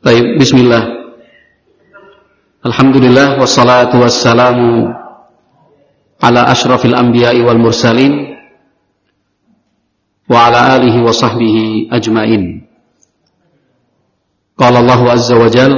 [0.00, 1.12] Baik, bismillah.
[2.64, 4.88] Alhamdulillah wassalatu wassalamu
[6.24, 8.32] ala asyrafil anbiya'i wal mursalin
[10.24, 12.64] wa ala alihi wa sahbihi ajmain.
[14.56, 15.68] Qala Allah azza wa jal,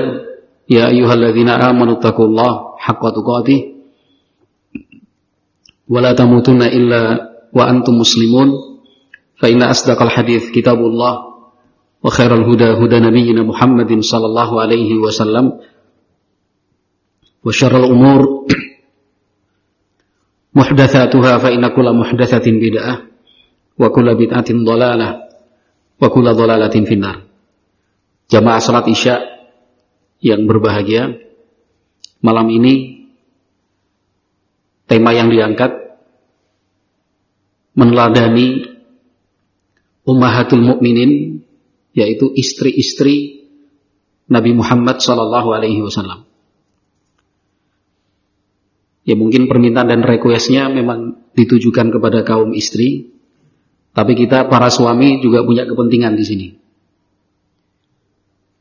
[0.70, 3.75] ya ayyuhalladzina amanu taqullaha haqqa tuqatih
[5.91, 7.02] wa la tamutunna illa
[7.50, 8.54] wa antum muslimun
[9.34, 11.32] fa inna asdaqal hadits kitabullah
[12.04, 15.46] وخير الهدى هدى نبينا محمد صلى الله عليه وسلم
[17.43, 18.19] وشر الأمور
[20.54, 22.96] محدثاتها فإن كل محدثة بدعة
[23.79, 25.10] وكل بدعة ضلالة
[26.01, 27.18] وكل ضلالة في النار
[28.28, 29.24] Jamaah salat Isya
[30.19, 31.15] yang berbahagia
[32.19, 33.08] Malam ini
[34.83, 35.72] Tema yang diangkat
[37.72, 38.67] Meneladani
[40.03, 41.39] Ummahatul Mukminin
[41.92, 43.48] yaitu istri-istri
[44.33, 46.25] Nabi Muhammad Shallallahu Alaihi Wasallam.
[49.03, 53.12] Ya mungkin permintaan dan requestnya memang ditujukan kepada kaum istri,
[53.93, 56.49] tapi kita para suami juga punya kepentingan di sini.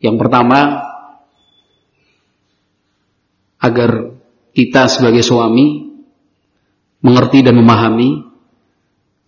[0.01, 0.81] Yang pertama,
[3.61, 4.17] agar
[4.51, 5.93] kita sebagai suami
[7.05, 8.25] mengerti dan memahami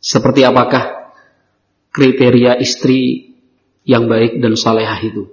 [0.01, 1.13] seperti apakah
[1.93, 3.32] kriteria istri
[3.83, 5.27] yang baik dan salehah itu.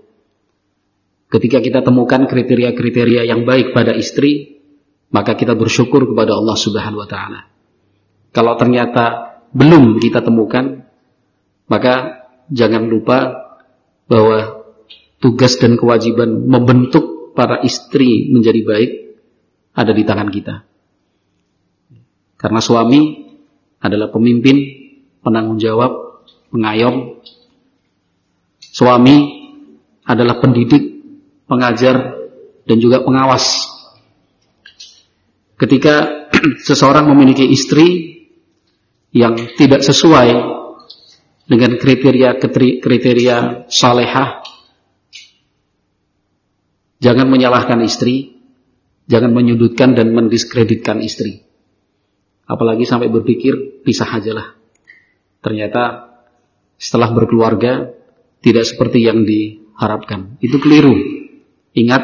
[1.31, 4.59] Ketika kita temukan kriteria-kriteria yang baik pada istri,
[5.15, 7.41] maka kita bersyukur kepada Allah Subhanahu wa taala.
[8.35, 10.87] Kalau ternyata belum kita temukan,
[11.71, 13.19] maka jangan lupa
[14.11, 14.67] bahwa
[15.23, 18.91] tugas dan kewajiban membentuk para istri menjadi baik
[19.75, 20.67] ada di tangan kita.
[22.35, 23.31] Karena suami
[23.79, 24.57] adalah pemimpin,
[25.23, 27.23] penanggung jawab, pengayom,
[28.81, 29.17] Suami
[30.09, 30.81] adalah pendidik,
[31.45, 32.17] pengajar,
[32.65, 33.69] dan juga pengawas.
[35.61, 36.25] Ketika
[36.65, 38.17] seseorang memiliki istri
[39.13, 40.33] yang tidak sesuai
[41.45, 42.41] dengan kriteria
[42.81, 44.41] kriteria salehah,
[47.05, 48.33] jangan menyalahkan istri,
[49.05, 51.45] jangan menyudutkan dan mendiskreditkan istri.
[52.49, 54.57] Apalagi sampai berpikir pisah ajalah.
[55.45, 56.17] Ternyata
[56.81, 58.00] setelah berkeluarga
[58.41, 60.41] tidak seperti yang diharapkan.
[60.41, 60.97] Itu keliru.
[61.77, 62.03] Ingat,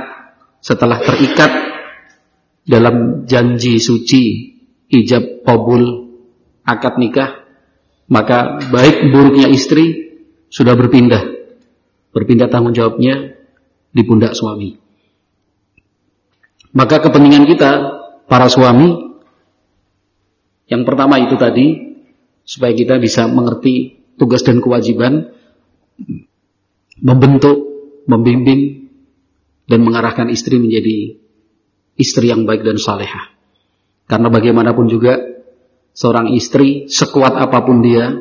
[0.63, 1.51] setelah terikat
[2.69, 4.25] dalam janji suci,
[4.93, 6.13] ijab kabul,
[6.63, 7.47] akad nikah,
[8.07, 10.15] maka baik buruknya istri
[10.53, 11.23] sudah berpindah.
[12.15, 13.37] Berpindah tanggung jawabnya
[13.93, 14.79] di pundak suami.
[16.77, 17.73] Maka kepentingan kita,
[18.29, 19.17] para suami,
[20.69, 21.97] yang pertama itu tadi,
[22.45, 25.36] supaya kita bisa mengerti tugas dan kewajiban
[27.01, 27.57] membentuk,
[28.09, 28.89] membimbing,
[29.67, 31.19] dan mengarahkan istri menjadi
[31.99, 33.35] istri yang baik dan salehah.
[34.07, 35.19] Karena bagaimanapun juga
[35.97, 38.15] seorang istri sekuat apa pun dia,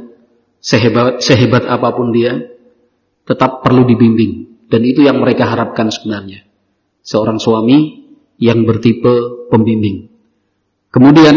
[0.58, 2.50] sehebat sehebat apa pun dia,
[3.30, 4.66] tetap perlu dibimbing.
[4.66, 6.42] Dan itu yang mereka harapkan sebenarnya.
[7.06, 8.02] Seorang suami
[8.42, 10.10] yang bertipe pembimbing.
[10.90, 11.36] Kemudian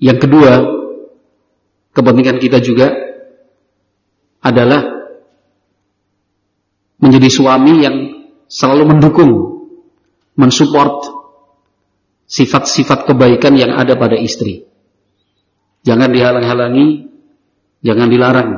[0.00, 0.52] yang kedua,
[1.92, 3.05] kepentingan kita juga
[4.46, 4.82] adalah
[7.02, 7.96] menjadi suami yang
[8.46, 9.32] selalu mendukung,
[10.38, 11.02] mensupport
[12.30, 14.66] sifat-sifat kebaikan yang ada pada istri.
[15.82, 17.10] Jangan dihalang-halangi,
[17.82, 18.50] jangan dilarang.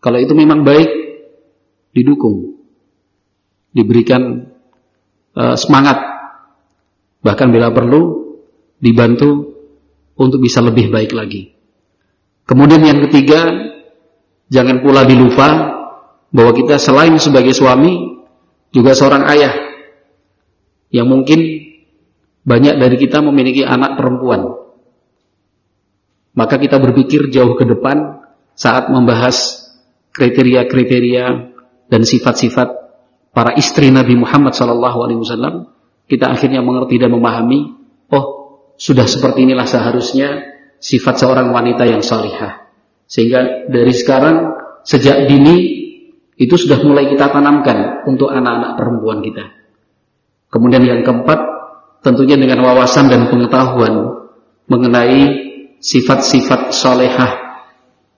[0.00, 0.88] Kalau itu memang baik,
[1.92, 2.60] didukung,
[3.72, 4.52] diberikan
[5.36, 5.98] uh, semangat,
[7.24, 8.36] bahkan bila perlu
[8.78, 9.56] dibantu
[10.20, 11.56] untuk bisa lebih baik lagi.
[12.44, 13.48] Kemudian yang ketiga,
[14.48, 15.48] jangan pula dilupa
[16.28, 18.20] bahwa kita selain sebagai suami
[18.68, 19.54] juga seorang ayah
[20.92, 21.40] yang mungkin
[22.44, 24.56] banyak dari kita memiliki anak perempuan.
[26.32, 28.24] Maka kita berpikir jauh ke depan
[28.56, 29.68] saat membahas
[30.14, 31.26] kriteria-kriteria
[31.88, 32.68] dan sifat-sifat
[33.34, 35.76] para istri Nabi Muhammad SAW.
[36.08, 37.76] Kita akhirnya mengerti dan memahami,
[38.08, 38.26] oh
[38.80, 42.67] sudah seperti inilah seharusnya sifat seorang wanita yang salihah.
[43.08, 44.36] Sehingga dari sekarang
[44.84, 45.56] sejak dini
[46.38, 49.48] itu sudah mulai kita tanamkan untuk anak-anak perempuan kita.
[50.52, 51.40] Kemudian yang keempat,
[52.04, 54.22] tentunya dengan wawasan dan pengetahuan
[54.68, 55.48] mengenai
[55.80, 57.32] sifat-sifat solehah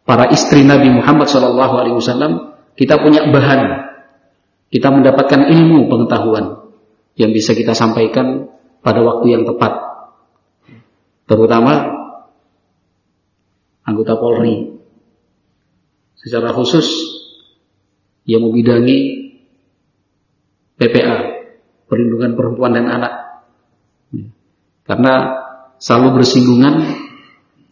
[0.04, 3.60] para istri Nabi Muhammad SAW, kita punya bahan,
[4.74, 6.66] kita mendapatkan ilmu pengetahuan
[7.14, 8.50] yang bisa kita sampaikan
[8.82, 9.70] pada waktu yang tepat.
[11.30, 12.00] Terutama
[13.86, 14.79] anggota Polri.
[16.20, 16.86] Secara khusus
[18.28, 18.98] yang membidangi
[20.76, 21.18] PPA,
[21.88, 23.14] perlindungan perempuan dan anak.
[24.84, 25.14] Karena
[25.80, 26.74] selalu bersinggungan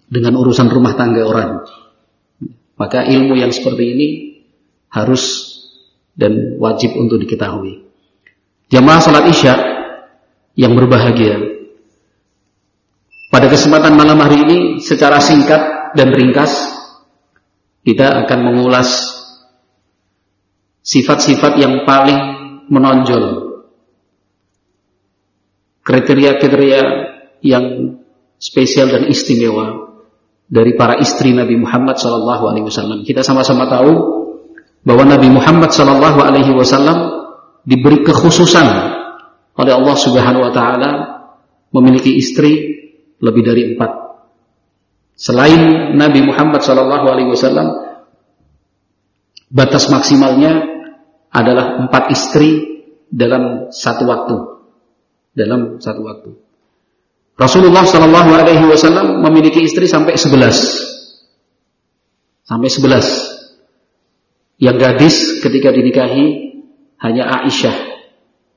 [0.08, 1.68] dengan urusan rumah tangga orang.
[2.80, 4.08] Maka ilmu yang seperti ini
[4.88, 5.52] harus
[6.16, 7.84] dan wajib untuk diketahui.
[8.72, 9.54] Jamaah salat Isya
[10.56, 11.36] yang berbahagia.
[13.28, 16.77] Pada kesempatan malam hari ini secara singkat dan ringkas
[17.88, 19.16] kita akan mengulas
[20.84, 22.20] sifat-sifat yang paling
[22.68, 23.48] menonjol.
[25.80, 26.82] Kriteria-kriteria
[27.40, 27.96] yang
[28.36, 29.96] spesial dan istimewa
[30.44, 33.08] dari para istri Nabi Muhammad SAW.
[33.08, 33.92] Kita sama-sama tahu
[34.84, 36.92] bahwa Nabi Muhammad SAW
[37.64, 38.68] diberi kekhususan
[39.56, 40.90] oleh Allah Subhanahu Wa Taala
[41.72, 42.52] memiliki istri
[43.16, 44.07] lebih dari empat.
[45.18, 47.10] Selain Nabi Muhammad SAW,
[49.50, 50.62] batas maksimalnya
[51.34, 52.78] adalah empat istri
[53.10, 54.36] dalam satu waktu.
[55.34, 56.30] Dalam satu waktu.
[57.34, 60.58] Rasulullah Shallallahu Alaihi Wasallam memiliki istri sampai sebelas,
[62.46, 63.06] sampai sebelas.
[64.58, 66.58] Yang gadis ketika dinikahi
[66.98, 67.74] hanya Aisyah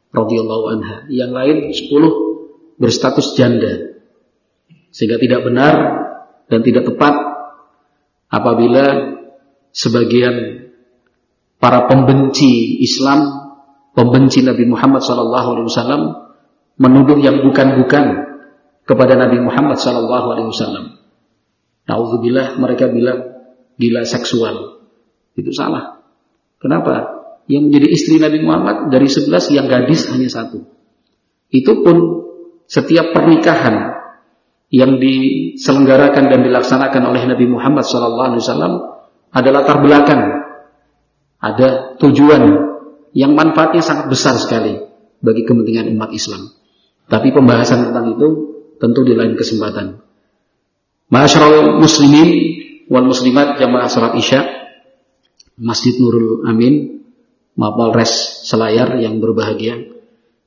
[0.10, 0.98] radhiyallahu anha.
[1.14, 2.14] Yang lain sepuluh
[2.81, 4.02] berstatus janda.
[4.90, 5.74] Sehingga tidak benar
[6.51, 7.15] dan tidak tepat
[8.27, 9.15] apabila
[9.71, 10.68] sebagian
[11.63, 13.24] para pembenci Islam,
[13.95, 16.27] pembenci Nabi Muhammad SAW
[16.75, 18.36] menuduh yang bukan-bukan
[18.83, 21.00] kepada Nabi Muhammad wasallam.
[21.88, 23.47] Nauzubillah mereka bilang
[23.80, 24.83] gila seksual.
[25.39, 26.04] Itu salah.
[26.59, 27.24] Kenapa?
[27.47, 30.68] Yang menjadi istri Nabi Muhammad dari sebelas yang gadis hanya satu.
[31.47, 31.97] Itu pun
[32.68, 33.91] setiap pernikahan
[34.71, 38.73] yang diselenggarakan dan dilaksanakan oleh Nabi Muhammad wasallam
[39.35, 40.21] adalah latar belakang.
[41.44, 42.44] Ada tujuan
[43.12, 44.79] yang manfaatnya sangat besar sekali
[45.19, 46.56] bagi kepentingan umat Islam.
[47.12, 48.27] Tapi pembahasan tentang itu
[48.79, 50.00] tentu di lain kesempatan.
[51.12, 52.29] Masyarakat muslimin
[52.88, 54.41] wal muslimat jamaah salat Isya
[55.59, 57.03] Masjid Nurul Amin
[57.59, 59.91] Mapolres Selayar yang berbahagia.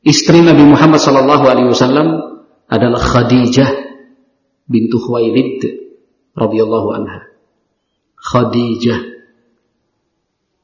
[0.01, 1.05] Istri Nabi Muhammad
[1.69, 2.09] wasallam
[2.65, 3.84] adalah Khadijah
[4.69, 5.61] bintu Khuwailid
[6.35, 7.29] radhiyallahu anha.
[8.17, 9.01] Khadijah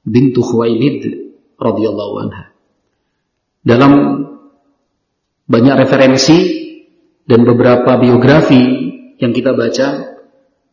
[0.05, 1.03] bintu Khuwailid
[1.61, 2.45] radhiyallahu anha.
[3.61, 3.93] Dalam
[5.45, 6.39] banyak referensi
[7.29, 8.63] dan beberapa biografi
[9.21, 10.17] yang kita baca,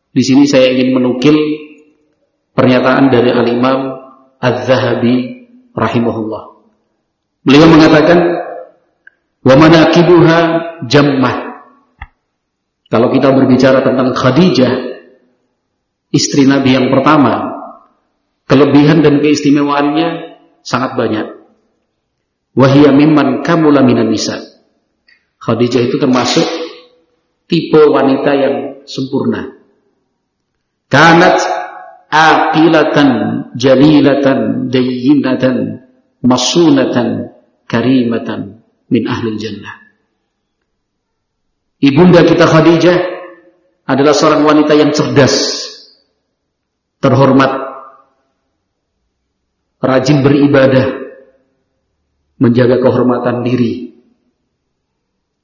[0.08, 1.36] di sini saya ingin menukil
[2.56, 4.00] pernyataan dari Al-Imam
[4.40, 5.46] Az-Zahabi
[5.76, 6.44] rahimahullah.
[7.44, 8.18] Beliau mengatakan,
[9.44, 10.38] "Wa manaqibuha
[10.88, 11.47] jammah."
[12.88, 14.72] Kalau kita berbicara tentang Khadijah,
[16.08, 17.52] istri Nabi yang pertama,
[18.48, 20.08] kelebihan dan keistimewaannya
[20.64, 21.26] sangat banyak.
[22.56, 24.40] Wahia mimman kamula minan nisa.
[25.38, 26.48] Khadijah itu termasuk
[27.46, 28.56] tipe wanita yang
[28.88, 29.52] sempurna.
[30.88, 31.38] Kanat
[32.08, 33.08] aqilatan
[33.54, 35.84] jalilatan dayyinatan
[36.24, 37.36] masunatan
[37.68, 39.77] karimatan min ahli jannah.
[41.78, 42.96] Ibunda kita Khadijah
[43.86, 45.34] adalah seorang wanita yang cerdas,
[46.98, 47.50] terhormat,
[49.78, 50.86] rajin beribadah,
[52.42, 53.94] menjaga kehormatan diri,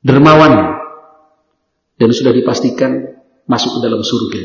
[0.03, 0.75] dermawan
[1.97, 3.15] dan sudah dipastikan
[3.47, 4.43] masuk ke dalam surga.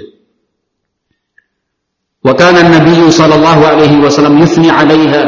[2.30, 5.24] Kana an-nabiy sallallahu alaihi wasallam yuthni 'alaiha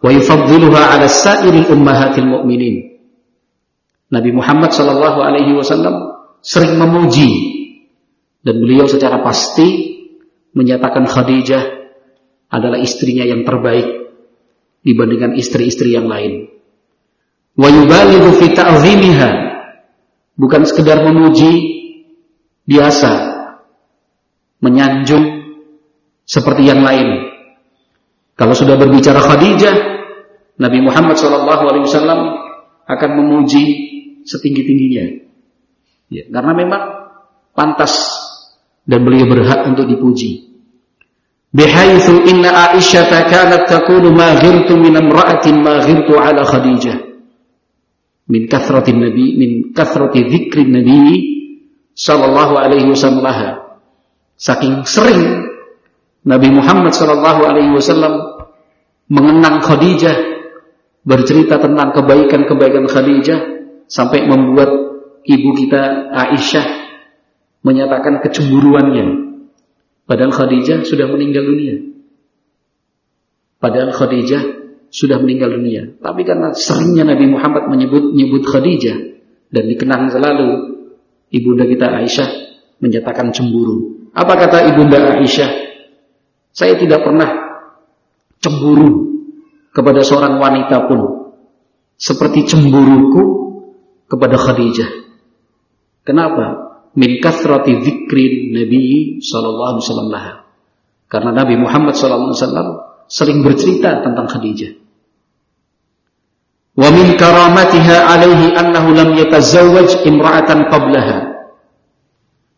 [0.00, 2.89] wa yufaddiluha 'ala sa'iril ummahatil mu'minin.
[4.10, 7.30] Nabi Muhammad sallallahu alaihi wasallam sering memuji
[8.42, 9.98] dan beliau secara pasti
[10.50, 11.62] menyatakan Khadijah
[12.50, 14.10] adalah istrinya yang terbaik
[14.82, 16.50] dibandingkan istri-istri yang lain.
[20.40, 21.52] Bukan sekedar memuji
[22.64, 23.12] biasa,
[24.64, 25.24] menyanjung
[26.24, 27.28] seperti yang lain.
[28.34, 29.74] Kalau sudah berbicara Khadijah,
[30.56, 31.44] Nabi Muhammad SAW
[32.88, 33.89] akan memuji
[34.24, 35.04] setinggi tingginya,
[36.10, 36.82] ya, karena memang
[37.54, 37.92] pantas
[38.84, 40.50] dan beliau berhak untuk dipuji.
[41.50, 46.96] Bihaitsu inna Aisyah kanat taqulu ma ghirtu min imra'atin ma ghirtu ala Khadijah.
[48.30, 50.98] Min kathratin nabi min kathrati dzikrin nabi
[51.98, 53.66] sallallahu alaihi wasallam
[54.38, 55.50] saking sering
[56.20, 58.44] Nabi Muhammad sallallahu alaihi wasallam
[59.08, 60.16] mengenang Khadijah
[61.00, 63.38] bercerita tentang kebaikan-kebaikan Khadijah
[63.90, 64.70] sampai membuat
[65.26, 66.66] ibu kita Aisyah
[67.66, 69.06] menyatakan kecemburuannya
[70.06, 71.74] padahal Khadijah sudah meninggal dunia
[73.60, 75.94] padahal Khadijah sudah meninggal dunia.
[76.02, 78.98] Tapi karena seringnya Nabi Muhammad menyebut nyebut Khadijah
[79.54, 80.48] dan dikenang selalu
[81.30, 82.28] ibunda kita Aisyah
[82.82, 84.10] menyatakan cemburu.
[84.10, 85.50] Apa kata ibunda Aisyah?
[86.50, 87.30] Saya tidak pernah
[88.42, 89.22] cemburu
[89.70, 91.30] kepada seorang wanita pun
[91.94, 93.49] seperti cemburuku
[94.10, 94.90] kepada Khadijah.
[96.02, 96.74] Kenapa?
[96.98, 100.10] Min kathrati dzikrin Nabi sallallahu alaihi wasallam
[101.06, 102.68] Karena Nabi Muhammad sallallahu alaihi wasallam
[103.06, 104.74] sering bercerita tentang Khadijah.
[106.74, 111.18] Wa min karamatiha alaihi annahu lam yatazawwaj imra'atan qablaha.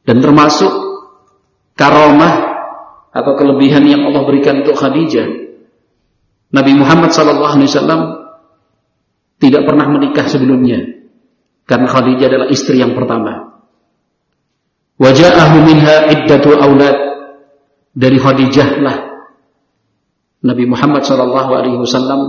[0.08, 0.72] Dan termasuk
[1.76, 2.32] karamah
[3.12, 5.28] atau kelebihan yang Allah berikan untuk Khadijah.
[6.52, 8.00] Nabi Muhammad sallallahu alaihi wasallam
[9.40, 11.01] tidak pernah menikah sebelumnya.
[11.72, 13.64] Karena Khadijah adalah istri yang pertama.
[15.00, 17.00] Waja'ahu minha iddatu aulad.
[17.96, 18.96] Dari Khadijah lah
[20.44, 22.20] Nabi Muhammad sallallahu alaihi wasallam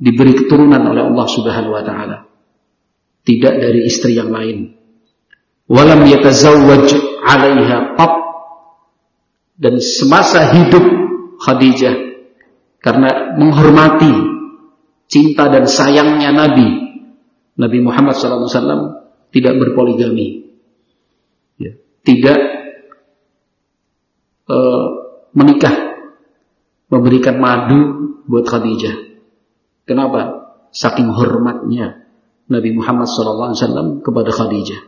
[0.00, 2.24] diberi keturunan oleh Allah Subhanahu wa taala.
[3.28, 4.72] Tidak dari istri yang lain.
[5.68, 6.88] Walam yatazawwaj
[7.28, 8.14] 'alaiha qat
[9.60, 10.84] dan semasa hidup
[11.44, 11.92] Khadijah
[12.80, 14.12] karena menghormati
[15.12, 16.87] cinta dan sayangnya Nabi
[17.58, 19.02] Nabi Muhammad SAW
[19.34, 20.46] tidak berpoligami.
[21.58, 21.74] Ya.
[22.06, 22.38] tidak
[24.46, 24.84] uh,
[25.34, 25.74] menikah
[26.86, 28.94] memberikan madu buat Khadijah.
[29.84, 30.54] Kenapa?
[30.70, 32.06] Saking hormatnya
[32.46, 34.80] Nabi Muhammad SAW kepada Khadijah.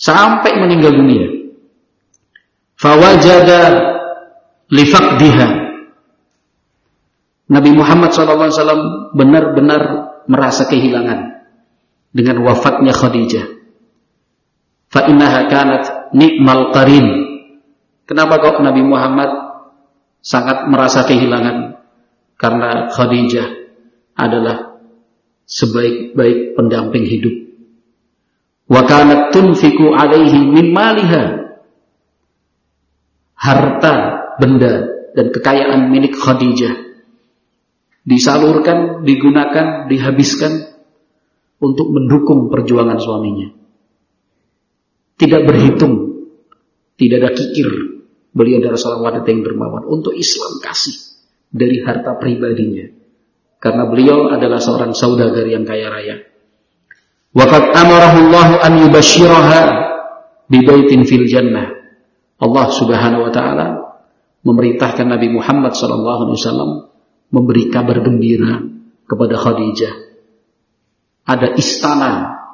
[0.00, 1.28] Sampai meninggal dunia.
[2.76, 3.60] Fawajada
[4.72, 5.48] lifaqdiha
[7.46, 9.82] Nabi Muhammad SAW benar-benar
[10.26, 11.46] merasa kehilangan
[12.14, 13.46] dengan wafatnya Khadijah.
[14.90, 17.06] Fa'innaha kanat nikmal qarin.
[18.06, 19.30] Kenapa kok Nabi Muhammad
[20.22, 21.82] sangat merasa kehilangan?
[22.36, 23.48] Karena Khadijah
[24.14, 24.78] adalah
[25.48, 27.34] sebaik-baik pendamping hidup.
[28.66, 31.24] Wa kanat tunfiku alaihi min maliha.
[33.36, 33.94] Harta,
[34.40, 34.74] benda,
[35.14, 36.85] dan kekayaan milik Khadijah
[38.06, 40.78] disalurkan, digunakan, dihabiskan
[41.58, 43.50] untuk mendukung perjuangan suaminya.
[45.18, 45.94] Tidak berhitung,
[46.94, 47.68] tidak ada kikir.
[48.36, 50.94] Beliau adalah seorang wanita yang dermawan untuk Islam kasih
[51.50, 52.86] dari harta pribadinya.
[53.56, 56.16] Karena beliau adalah seorang saudagar yang kaya raya.
[57.32, 59.62] Waqad amarahu Allah an yubashiraha
[60.46, 61.74] bi baitin fil jannah.
[62.36, 63.66] Allah Subhanahu wa taala
[64.44, 66.70] memerintahkan Nabi Muhammad sallallahu alaihi wasallam
[67.30, 68.62] memberi kabar gembira
[69.06, 69.94] kepada Khadijah.
[71.26, 72.10] Ada istana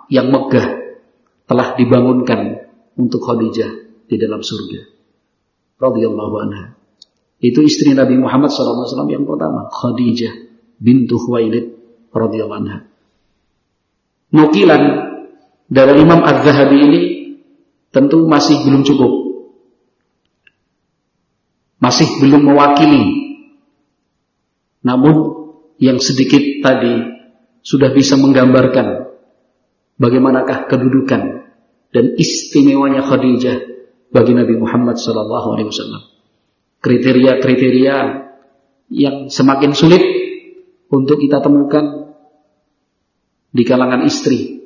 [0.08, 0.96] yang megah
[1.44, 3.70] telah dibangunkan untuk Khadijah
[4.08, 4.80] di dalam surga.
[5.80, 6.64] Radhiyallahu anha.
[7.42, 10.32] Itu istri Nabi Muhammad SAW yang pertama, Khadijah
[10.78, 11.66] bintu Khuwailid
[12.14, 12.78] radhiyallahu anha.
[14.32, 14.82] Nukilan
[15.68, 17.00] dari Imam Az-Zahabi ini
[17.92, 19.12] tentu masih belum cukup.
[21.82, 23.21] Masih belum mewakili
[24.82, 25.14] namun
[25.78, 26.94] yang sedikit tadi
[27.62, 29.14] sudah bisa menggambarkan
[29.98, 31.46] bagaimanakah kedudukan
[31.94, 33.58] dan istimewanya Khadijah
[34.10, 36.10] bagi Nabi Muhammad SAW.
[36.82, 37.96] Kriteria-kriteria
[38.92, 40.02] yang semakin sulit
[40.90, 42.12] untuk kita temukan
[43.54, 44.60] di kalangan istri.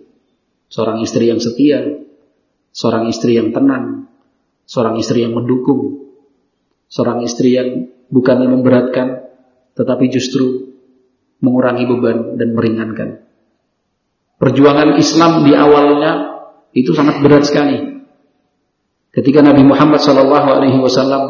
[0.66, 1.78] Seorang istri yang setia,
[2.75, 4.11] seorang istri yang tenang,
[4.66, 6.11] seorang istri yang mendukung,
[6.90, 9.25] seorang istri yang bukannya memberatkan,
[9.76, 10.73] tetapi justru
[11.45, 13.09] mengurangi beban dan meringankan.
[14.37, 16.12] Perjuangan Islam di awalnya
[16.73, 17.76] itu sangat berat sekali.
[19.12, 21.25] Ketika Nabi Muhammad SAW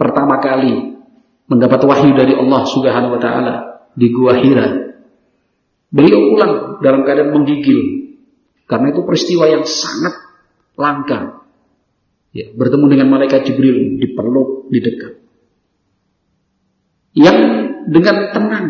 [0.00, 0.96] pertama kali
[1.48, 3.54] mendapat wahyu dari Allah Subhanahu Wa Taala
[3.92, 4.96] di Gua Hira,
[5.92, 7.80] beliau pulang dalam keadaan menggigil
[8.64, 10.16] karena itu peristiwa yang sangat
[10.80, 11.44] langka.
[12.32, 15.20] Ya, bertemu dengan malaikat Jibril dipeluk di dekat.
[17.12, 17.38] Yang
[17.88, 18.68] dengan tenang.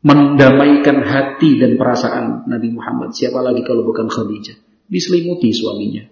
[0.00, 3.12] Mendamaikan hati dan perasaan Nabi Muhammad.
[3.12, 4.56] Siapa lagi kalau bukan Khadijah?
[4.88, 6.08] Diselimuti suaminya.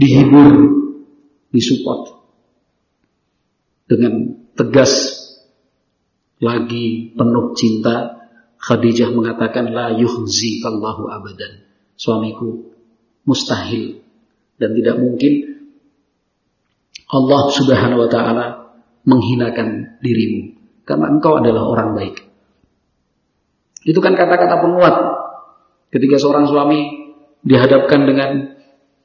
[0.00, 0.54] Dihibur,
[1.52, 2.16] disupport.
[3.84, 5.20] Dengan tegas
[6.40, 8.24] lagi penuh cinta
[8.56, 11.60] Khadijah mengatakan la yuhzi abadan.
[11.94, 12.72] Suamiku
[13.28, 14.00] mustahil
[14.56, 15.53] dan tidak mungkin
[17.14, 18.46] Allah Subhanahu wa taala
[19.06, 22.16] menghinakan dirimu karena engkau adalah orang baik.
[23.86, 24.96] Itu kan kata-kata penguat
[25.94, 26.80] ketika seorang suami
[27.46, 28.30] dihadapkan dengan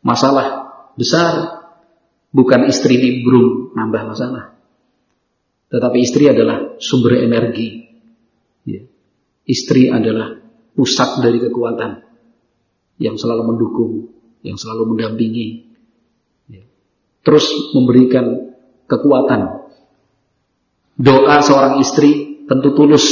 [0.01, 1.59] masalah besar
[2.29, 4.53] Bukan istri nimbrung nambah masalah.
[5.69, 7.89] Tetapi istri adalah sumber energi.
[8.69, 8.85] Ya.
[9.49, 10.37] Istri adalah
[10.77, 12.05] pusat dari kekuatan
[13.01, 14.13] yang selalu mendukung,
[14.45, 15.68] yang selalu mendampingi.
[17.23, 18.55] Terus memberikan
[18.89, 19.71] kekuatan.
[20.99, 23.05] Doa seorang istri tentu tulus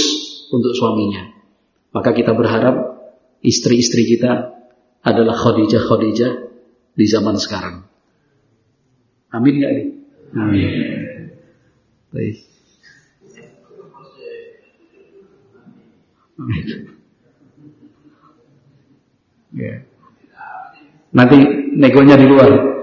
[0.51, 1.31] untuk suaminya.
[1.95, 2.75] Maka kita berharap
[3.39, 4.59] istri-istri kita
[5.05, 6.31] adalah Khadijah-Khadijah
[6.97, 7.87] di zaman sekarang.
[9.31, 9.85] Amin ya ini?
[10.35, 10.71] Amin.
[12.11, 12.35] Baik.
[19.57, 19.73] Ya.
[21.15, 21.37] Nanti
[21.73, 22.76] negonya di luar.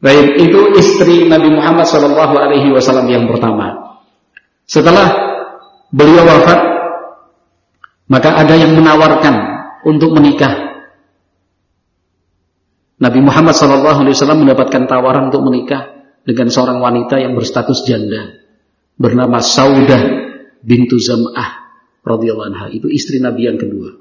[0.00, 4.00] Baik, itu istri Nabi Muhammad Wasallam yang pertama.
[4.64, 5.12] Setelah
[5.92, 6.60] beliau wafat,
[8.08, 9.34] maka ada yang menawarkan
[9.84, 10.72] untuk menikah.
[12.96, 18.40] Nabi Muhammad Wasallam mendapatkan tawaran untuk menikah dengan seorang wanita yang berstatus janda
[18.96, 20.00] bernama Saudah
[20.64, 21.60] bintu Zam'ah
[22.04, 24.00] radhiyallahu anha itu istri Nabi yang kedua.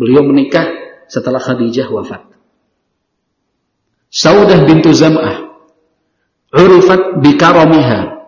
[0.00, 0.64] Beliau menikah
[1.12, 2.37] setelah Khadijah wafat.
[4.08, 5.48] Saudah bintu Zam'ah
[6.48, 8.24] urifat bikaramiha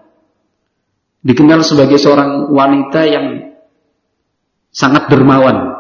[1.25, 3.27] dikenal sebagai seorang wanita yang
[4.73, 5.77] sangat dermawan.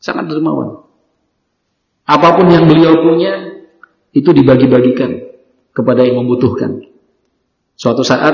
[0.00, 0.84] Sangat dermawan.
[2.08, 3.64] Apa pun yang beliau punya
[4.16, 5.28] itu dibagi-bagikan
[5.76, 6.88] kepada yang membutuhkan.
[7.76, 8.32] Suatu saat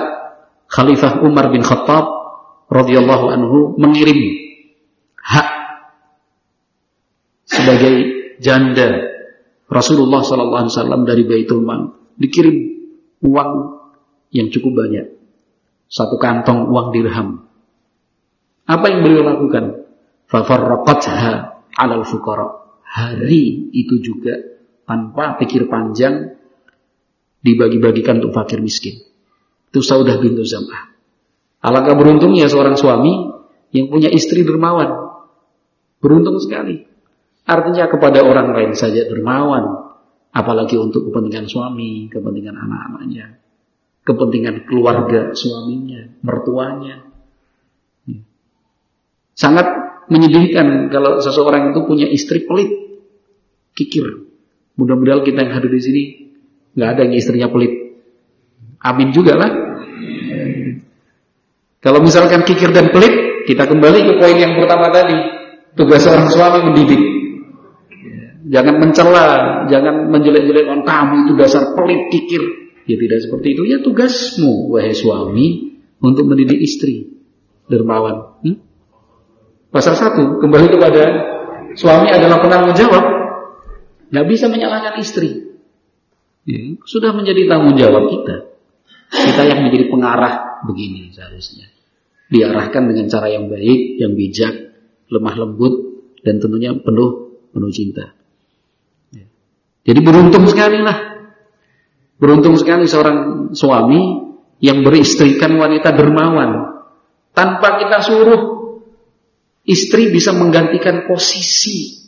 [0.70, 2.06] Khalifah Umar bin Khattab
[2.70, 4.18] radhiyallahu anhu mengirim
[5.20, 5.48] hak
[7.44, 7.94] sebagai
[8.40, 9.13] janda
[9.74, 12.56] Rasulullah sallallahu alaihi wasallam dari Baitul Mal dikirim
[13.26, 13.50] uang
[14.30, 15.06] yang cukup banyak.
[15.90, 17.50] Satu kantong uang dirham.
[18.70, 19.90] Apa yang beliau lakukan?
[20.30, 22.62] Fafarraqatha 'alal fuqara.
[22.86, 24.38] Hari itu juga
[24.86, 26.38] tanpa pikir panjang
[27.42, 29.02] dibagi-bagikan untuk fakir miskin.
[29.74, 30.94] Itu Saudah bintu Zam'ah.
[31.66, 33.10] Alangkah beruntungnya seorang suami
[33.74, 35.18] yang punya istri dermawan.
[35.98, 36.86] Beruntung sekali.
[37.44, 39.92] Artinya kepada orang lain saja dermawan.
[40.34, 43.38] Apalagi untuk kepentingan suami, kepentingan anak-anaknya.
[44.04, 47.06] Kepentingan keluarga suaminya, mertuanya.
[49.34, 49.66] Sangat
[50.10, 52.70] menyedihkan kalau seseorang itu punya istri pelit.
[53.74, 54.26] Kikir.
[54.74, 56.02] Mudah-mudahan kita yang hadir di sini
[56.74, 57.72] nggak ada yang istrinya pelit.
[58.82, 59.50] Amin juga lah.
[61.78, 65.16] Kalau misalkan kikir dan pelit, kita kembali ke poin yang pertama tadi.
[65.76, 67.13] Tugas seorang suami mendidik.
[68.44, 69.28] Jangan mencela,
[69.72, 72.42] jangan menjelek-jelek orang kamu itu dasar pelit, kikir.
[72.84, 73.62] Ya tidak seperti itu.
[73.64, 77.08] Ya tugasmu, wahai suami, untuk mendidik istri.
[77.64, 78.44] Dermawan.
[78.44, 78.60] Hmm?
[79.72, 81.02] Pasal satu, kembali kepada
[81.72, 83.04] suami adalah penanggung jawab.
[84.12, 85.56] Nggak bisa menyalahkan istri.
[86.44, 88.52] Ya, sudah menjadi tanggung jawab kita.
[89.08, 91.72] Kita yang menjadi pengarah begini seharusnya
[92.34, 94.74] diarahkan dengan cara yang baik, yang bijak,
[95.12, 95.74] lemah lembut,
[96.24, 98.16] dan tentunya penuh penuh cinta.
[99.84, 100.98] Jadi beruntung sekali lah.
[102.16, 104.00] Beruntung sekali seorang suami
[104.64, 106.80] yang beristrikan wanita dermawan.
[107.36, 108.42] Tanpa kita suruh,
[109.68, 112.00] istri bisa menggantikan posisi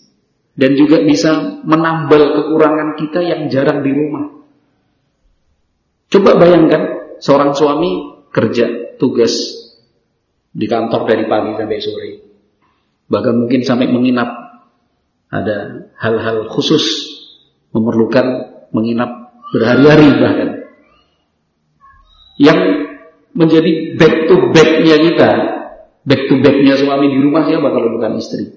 [0.57, 4.25] dan juga bisa menambal kekurangan kita yang jarang di rumah.
[6.09, 9.53] Coba bayangkan seorang suami kerja tugas
[10.49, 12.11] di kantor dari pagi sampai sore.
[13.13, 14.49] Bahkan mungkin sampai menginap.
[15.27, 17.16] Ada hal-hal khusus
[17.77, 18.27] memerlukan
[18.73, 20.51] menginap berhari-hari bahkan.
[22.41, 22.61] Yang
[23.37, 25.31] menjadi back to back-nya kita,
[26.09, 28.49] back to back-nya suami di rumah siapa kalau bukan istri?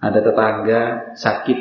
[0.00, 0.80] Ada tetangga
[1.14, 1.58] sakit,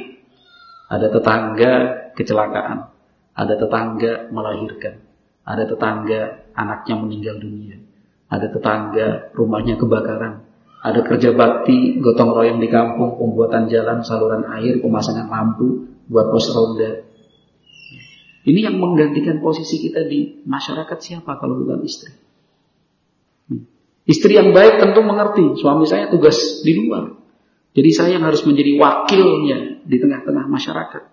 [0.87, 1.71] ada tetangga
[2.15, 2.89] kecelakaan,
[3.35, 5.03] ada tetangga melahirkan,
[5.43, 7.91] ada tetangga anaknya meninggal dunia
[8.31, 10.47] ada tetangga rumahnya kebakaran,
[10.81, 16.49] ada kerja bakti, gotong royong di kampung, pembuatan jalan, saluran air, pemasangan lampu, buat pos
[16.49, 17.05] ronda.
[18.41, 22.09] Ini yang menggantikan posisi kita di masyarakat siapa kalau bukan istri?
[24.09, 27.13] Istri yang baik tentu mengerti, suami saya tugas di luar.
[27.77, 31.03] Jadi saya yang harus menjadi wakilnya di tengah-tengah masyarakat.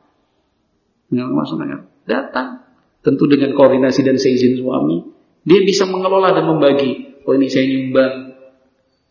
[1.13, 2.65] Dengan masyarakat datang,
[3.05, 5.05] tentu dengan koordinasi dan seizin suami,
[5.45, 8.28] dia bisa mengelola dan membagi oh ini saya nyumbang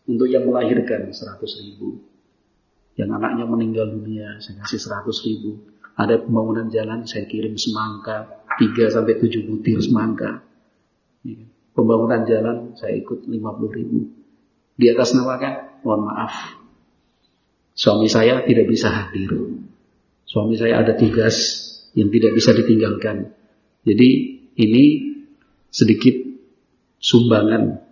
[0.08, 1.36] untuk yang melahirkan 100
[1.68, 2.00] ribu.
[2.96, 5.50] Yang anaknya meninggal dunia, saya kasih 100 ribu.
[5.94, 10.42] Ada pembangunan jalan, saya kirim semangka, 3 sampai 7 butir semangka.
[11.22, 11.46] Iya.
[11.76, 14.10] Pembangunan jalan, saya ikut 50 ribu.
[14.74, 15.54] Di atas nama kan,
[15.86, 16.34] mohon maaf.
[17.78, 19.30] Suami saya tidak bisa hadir.
[20.26, 21.36] Suami saya ada tugas
[21.94, 23.30] yang tidak bisa ditinggalkan.
[23.86, 24.08] Jadi
[24.58, 24.84] ini
[25.70, 26.18] sedikit
[26.98, 27.87] sumbangan,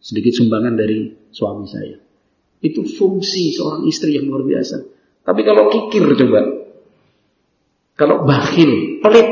[0.00, 1.96] sedikit sumbangan dari suami saya.
[2.60, 4.76] Itu fungsi seorang istri yang luar biasa.
[5.24, 6.40] Tapi kalau kikir coba,
[7.96, 9.28] kalau bakhil, pelit,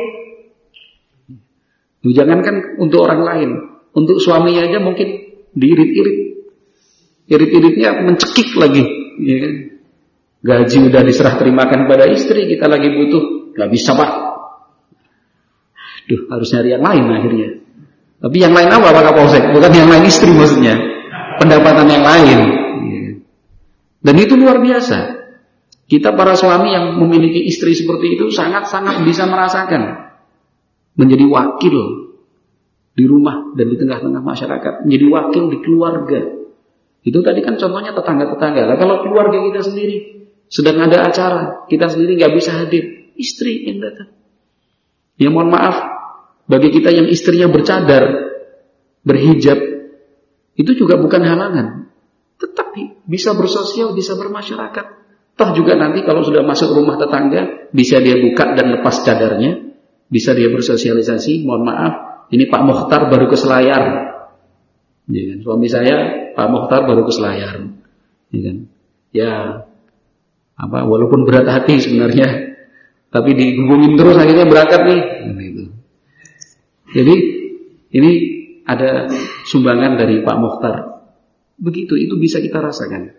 [2.05, 3.51] jangankan untuk orang lain,
[3.97, 5.09] untuk suaminya aja mungkin
[5.57, 6.19] diirit-irit,
[7.29, 8.85] irit-iritnya mencekik lagi,
[9.25, 9.55] ya kan?
[10.39, 14.11] Gaji udah diserah terimakan pada istri, kita lagi butuh, nggak bisa pak.
[16.09, 17.49] Duh, harus nyari yang lain akhirnya.
[18.19, 19.45] Tapi yang lain apa Pak Kapolsek?
[19.55, 20.75] Bukan yang lain istri maksudnya.
[21.39, 22.39] Pendapatan yang lain.
[24.03, 25.19] Dan itu luar biasa.
[25.89, 30.13] Kita para suami yang memiliki istri seperti itu sangat-sangat bisa merasakan.
[30.99, 31.77] Menjadi wakil
[32.99, 34.75] di rumah dan di tengah-tengah masyarakat.
[34.83, 36.21] Menjadi wakil di keluarga.
[37.07, 38.67] Itu tadi kan contohnya tetangga-tetangga.
[38.67, 39.97] Nah, kalau keluarga kita sendiri
[40.51, 44.11] sedang ada acara, kita sendiri nggak bisa hadir, istri yang datang.
[45.21, 45.98] Ya mohon maaf,
[46.49, 48.05] bagi kita yang istrinya bercadar,
[49.05, 49.59] berhijab,
[50.57, 51.93] itu juga bukan halangan.
[52.41, 54.87] Tetapi bisa bersosial, bisa bermasyarakat.
[55.39, 59.77] Toh juga nanti kalau sudah masuk rumah tetangga, bisa dia buka dan lepas cadarnya,
[60.09, 61.47] bisa dia bersosialisasi.
[61.47, 61.95] Mohon maaf,
[62.33, 63.85] ini Pak Mukhtar baru ke Selayar.
[65.09, 65.39] Ya kan?
[65.45, 65.97] Suami saya
[66.33, 67.55] Pak Mukhtar baru ke Selayar.
[68.33, 68.57] Ya, kan?
[69.13, 69.33] ya
[70.59, 72.59] apa walaupun berat hati sebenarnya
[73.09, 75.01] tapi dihubungin terus akhirnya berangkat nih.
[76.95, 77.15] Jadi
[77.93, 78.11] ini
[78.69, 79.09] ada
[79.49, 80.77] sumbangan dari Pak Mukhtar
[81.59, 83.13] begitu itu bisa kita rasakan.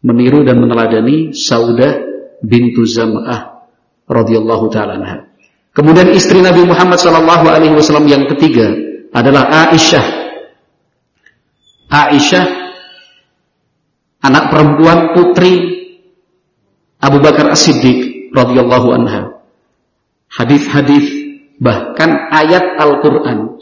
[0.00, 2.00] Meniru dan meneladani Saudah
[2.40, 3.68] bintu Zam'ah
[4.08, 5.28] radhiyallahu taala anha.
[5.76, 8.72] Kemudian istri Nabi Muhammad sallallahu alaihi wasallam yang ketiga
[9.12, 10.06] adalah Aisyah.
[11.92, 12.44] Aisyah
[14.24, 15.52] anak perempuan putri
[17.00, 19.44] Abu Bakar As-Siddiq radhiyallahu anha.
[20.32, 21.19] Hadis-hadis
[21.60, 23.60] bahkan ayat Al-Qur'an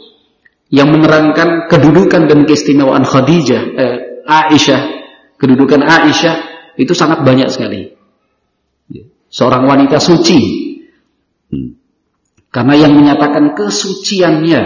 [0.71, 4.81] yang menerangkan kedudukan dan keistimewaan Khadijah, eh, Aisyah,
[5.35, 6.35] kedudukan Aisyah
[6.79, 7.91] itu sangat banyak sekali.
[9.29, 10.39] Seorang wanita suci.
[11.53, 11.77] Hmm.
[12.49, 14.61] Karena yang menyatakan kesuciannya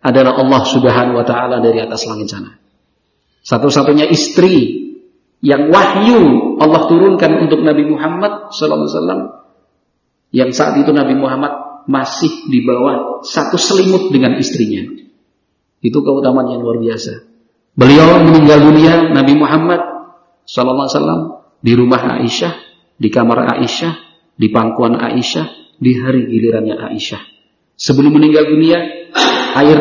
[0.00, 2.56] adalah Allah Subhanahu wa taala dari atas langit sana.
[3.44, 4.80] Satu-satunya istri
[5.44, 9.40] yang wahyu Allah turunkan untuk Nabi Muhammad SAW
[10.32, 14.86] yang saat itu Nabi Muhammad masih di bawah satu selimut dengan istrinya.
[15.82, 17.26] Itu keutamaan yang luar biasa.
[17.74, 19.80] Beliau meninggal dunia Nabi Muhammad
[20.46, 22.52] SAW di rumah Aisyah,
[22.94, 23.92] di kamar Aisyah,
[24.38, 27.22] di pangkuan Aisyah, di hari gilirannya Aisyah.
[27.80, 28.78] Sebelum meninggal dunia,
[29.56, 29.78] air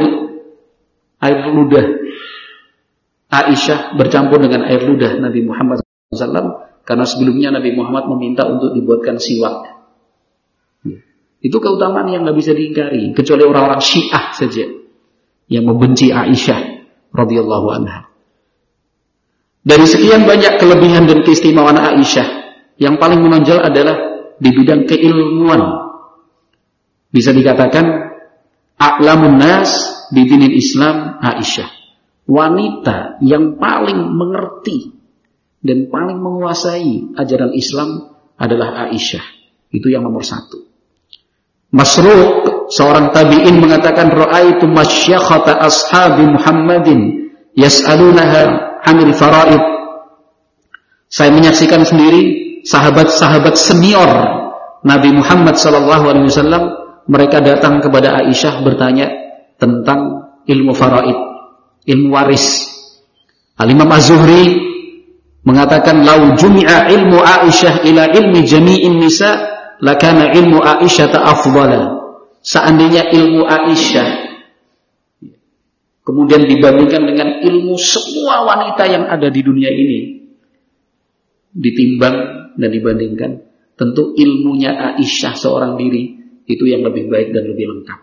[1.20, 1.86] air ludah
[3.30, 9.22] Aisyah bercampur dengan air ludah Nabi Muhammad SAW karena sebelumnya Nabi Muhammad meminta untuk dibuatkan
[9.22, 9.79] siwak.
[11.40, 14.66] Itu keutamaan yang nggak bisa diingkari kecuali orang-orang Syiah saja
[15.48, 16.60] yang membenci Aisyah
[17.16, 18.12] radhiyallahu anha.
[19.64, 22.28] Dari sekian banyak kelebihan dan keistimewaan Aisyah,
[22.80, 23.96] yang paling menonjol adalah
[24.40, 25.62] di bidang keilmuan.
[27.10, 27.86] Bisa dikatakan
[28.78, 29.72] a'lamun nas
[30.12, 31.80] di dinil Islam Aisyah
[32.30, 34.94] wanita yang paling mengerti
[35.66, 39.26] dan paling menguasai ajaran Islam adalah Aisyah.
[39.74, 40.69] Itu yang nomor satu.
[41.70, 49.64] Masruq, seorang tabi'in mengatakan, Ra'aitu masyakhata ashabi Muhammadin yas'alunaha anil faraid.
[51.10, 54.10] Saya menyaksikan sendiri sahabat-sahabat senior
[54.86, 59.10] Nabi Muhammad SAW, mereka datang kepada Aisyah bertanya
[59.58, 61.30] tentang ilmu faraid
[61.90, 62.70] ilmu waris.
[63.60, 64.70] Al-Imam Az-Zuhri
[65.44, 71.82] mengatakan lau jumi'a ilmu Aisyah ila ilmi jami'in nisa lakana ilmu Aisyah ta'afdala.
[72.40, 74.30] Seandainya ilmu Aisyah
[76.10, 80.26] kemudian dibandingkan dengan ilmu semua wanita yang ada di dunia ini
[81.54, 82.16] ditimbang
[82.58, 83.32] dan dibandingkan
[83.78, 86.18] tentu ilmunya Aisyah seorang diri
[86.50, 88.00] itu yang lebih baik dan lebih lengkap.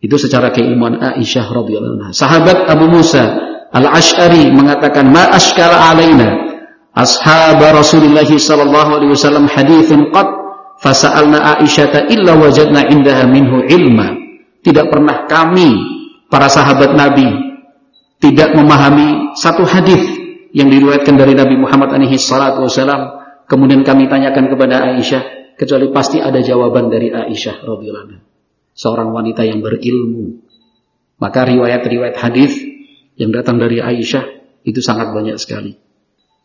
[0.00, 2.10] Itu secara keilmuan Aisyah radhiyallahu anha.
[2.10, 6.50] Sahabat Abu Musa Al-Asy'ari mengatakan, "Ma askala alaina
[6.96, 10.39] ashab Rasulullah sallallahu alaihi wasallam haditsun qad
[10.80, 14.16] fasa'alna Aisyah illa wajadna indaha minhu ilma."
[14.60, 15.72] Tidak pernah kami
[16.28, 17.48] para sahabat Nabi
[18.20, 20.04] tidak memahami satu hadis
[20.52, 23.16] yang diriwayatkan dari Nabi Muhammad alaihi salatu wasallam
[23.48, 28.20] kemudian kami tanyakan kepada Aisyah kecuali pasti ada jawaban dari Aisyah radhiyallahu anha
[28.76, 30.40] seorang wanita yang berilmu.
[31.20, 32.56] Maka riwayat-riwayat hadis
[33.20, 34.24] yang datang dari Aisyah
[34.64, 35.76] itu sangat banyak sekali.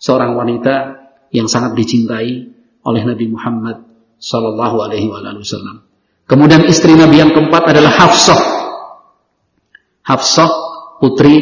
[0.03, 0.99] Seorang wanita
[1.31, 2.51] yang sangat dicintai
[2.83, 5.85] oleh Nabi Muhammad Sallallahu Alaihi Wasallam.
[6.25, 8.41] Kemudian istri Nabi yang keempat adalah Hafsah.
[10.01, 10.49] Hafsah
[10.97, 11.33] putri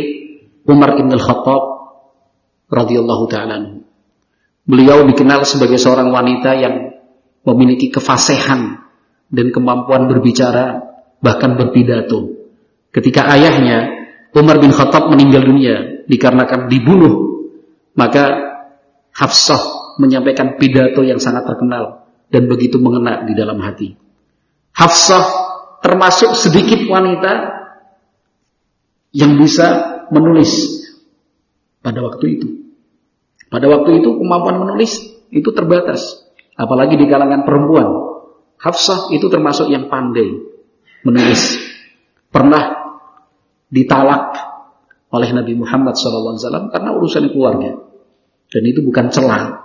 [0.68, 1.64] Umar bin Al-Khattab
[2.72, 3.80] radhiyallahu taala
[4.64, 6.76] Beliau dikenal sebagai seorang wanita yang
[7.44, 8.80] memiliki kefasihan
[9.28, 10.80] dan kemampuan berbicara
[11.20, 12.32] bahkan berpidato.
[12.92, 17.44] Ketika ayahnya Umar bin Khattab meninggal dunia dikarenakan dibunuh,
[17.96, 18.56] maka
[19.12, 23.96] Hafsah menyampaikan pidato yang sangat terkenal dan begitu mengena di dalam hati.
[24.74, 25.26] Hafsah
[25.84, 27.34] termasuk sedikit wanita
[29.14, 29.68] yang bisa
[30.10, 30.82] menulis
[31.84, 32.48] pada waktu itu.
[33.52, 34.98] Pada waktu itu kemampuan menulis
[35.30, 36.26] itu terbatas.
[36.58, 37.86] Apalagi di kalangan perempuan.
[38.58, 40.34] Hafsah itu termasuk yang pandai
[41.06, 41.60] menulis.
[42.34, 42.98] Pernah
[43.70, 44.34] ditalak
[45.14, 47.78] oleh Nabi Muhammad SAW karena urusan keluarga.
[48.50, 49.62] Dan itu bukan celah.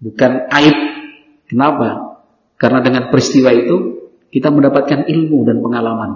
[0.00, 0.76] Bukan aib.
[1.48, 2.20] Kenapa?
[2.56, 6.10] Karena dengan peristiwa itu kita mendapatkan ilmu dan pengalaman.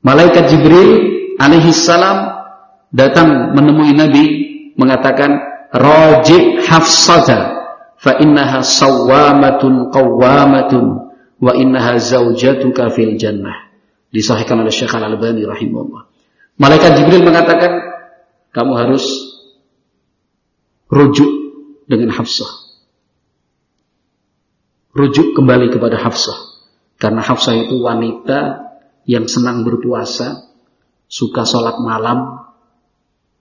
[0.00, 0.90] Malaikat Jibril
[1.36, 2.40] alaihi salam
[2.88, 4.24] datang menemui Nabi
[4.80, 5.30] mengatakan
[5.70, 7.60] raji hafsata
[8.00, 10.84] fa innaha sawwamatun qawwamatun
[11.40, 13.70] wa innaha zaujatuka fil jannah
[14.10, 16.02] disahihkan oleh Syekh Al-Albani rahimahullah
[16.58, 17.72] malaikat Jibril mengatakan
[18.50, 19.04] kamu harus
[20.90, 21.30] rujuk
[21.86, 22.59] dengan Hafsah
[24.94, 26.38] rujuk kembali kepada Hafsah
[27.00, 28.70] karena Hafsah itu wanita
[29.08, 30.50] yang senang berpuasa
[31.10, 32.50] suka sholat malam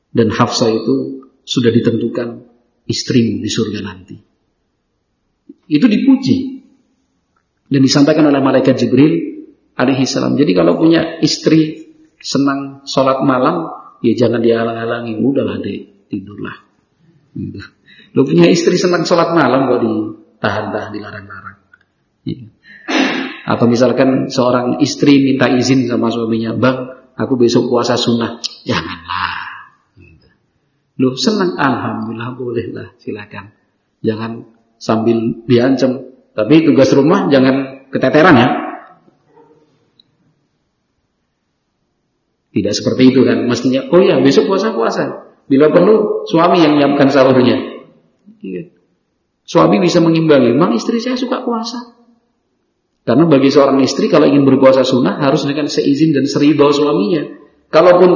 [0.10, 2.46] dan Hafsah itu sudah ditentukan
[2.90, 4.18] istrimu di surga nanti.
[5.70, 6.38] Itu dipuji
[7.70, 9.46] dan disampaikan oleh malaikat Jibril
[9.78, 10.34] alaihi salam.
[10.34, 13.70] Jadi kalau punya istri senang sholat malam,
[14.02, 16.58] ya jangan dihalang-halangi, udahlah deh, tidurlah.
[18.18, 19.80] Lo punya istri senang sholat malam kok
[20.40, 21.58] ditahan-tahan, dilarang-larang.
[22.24, 22.48] Ya.
[23.44, 28.40] Atau misalkan seorang istri minta izin sama suaminya, bang, aku besok puasa sunnah.
[28.64, 29.36] Janganlah.
[31.00, 33.52] Loh senang Alhamdulillah bolehlah silakan.
[34.00, 34.48] Jangan
[34.80, 36.12] sambil diancam.
[36.36, 38.50] Tapi tugas rumah jangan keteteran ya.
[42.52, 43.48] Tidak seperti itu kan.
[43.48, 45.36] Mestinya, oh ya besok puasa-puasa.
[45.48, 47.58] Bila perlu suami yang menyiapkan sahurnya.
[48.44, 48.79] Iya.
[49.50, 50.54] Suami bisa mengimbangi.
[50.54, 51.98] Memang istri saya suka puasa.
[53.02, 57.26] Karena bagi seorang istri kalau ingin berpuasa sunnah harus dengan seizin dan seribu suaminya.
[57.74, 58.14] Kalaupun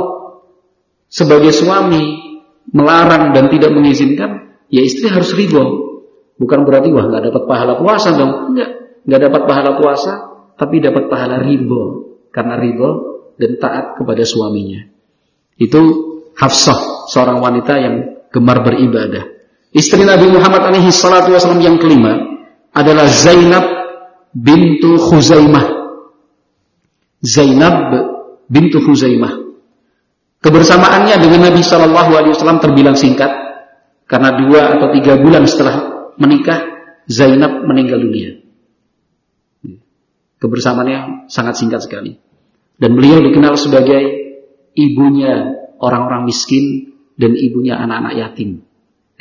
[1.09, 2.37] sebagai suami
[2.69, 5.65] melarang dan tidak mengizinkan, ya istri harus ridho.
[6.37, 8.53] Bukan berarti wah nggak dapat pahala puasa dong.
[8.53, 10.13] Enggak, nggak dapat pahala puasa,
[10.53, 12.89] tapi dapat pahala ridho karena ridho
[13.41, 14.85] dan taat kepada suaminya.
[15.57, 17.95] Itu Hafsah, seorang wanita yang
[18.33, 19.32] gemar beribadah.
[19.73, 22.13] Istri Nabi Muhammad alaihi salatu wasallam yang kelima
[22.73, 23.65] adalah Zainab
[24.33, 25.65] bintu Khuzaimah.
[27.25, 27.75] Zainab
[28.49, 29.43] bintu Khuzaimah.
[30.43, 33.31] Kebersamaannya dengan Nabi Shallallahu Alaihi Wasallam terbilang singkat
[34.11, 35.75] karena dua atau tiga bulan setelah
[36.19, 36.67] menikah
[37.07, 38.43] Zainab meninggal dunia.
[40.43, 42.19] Kebersamaannya sangat singkat sekali.
[42.75, 44.03] Dan beliau dikenal sebagai
[44.75, 48.67] ibunya orang-orang miskin dan ibunya anak-anak yatim.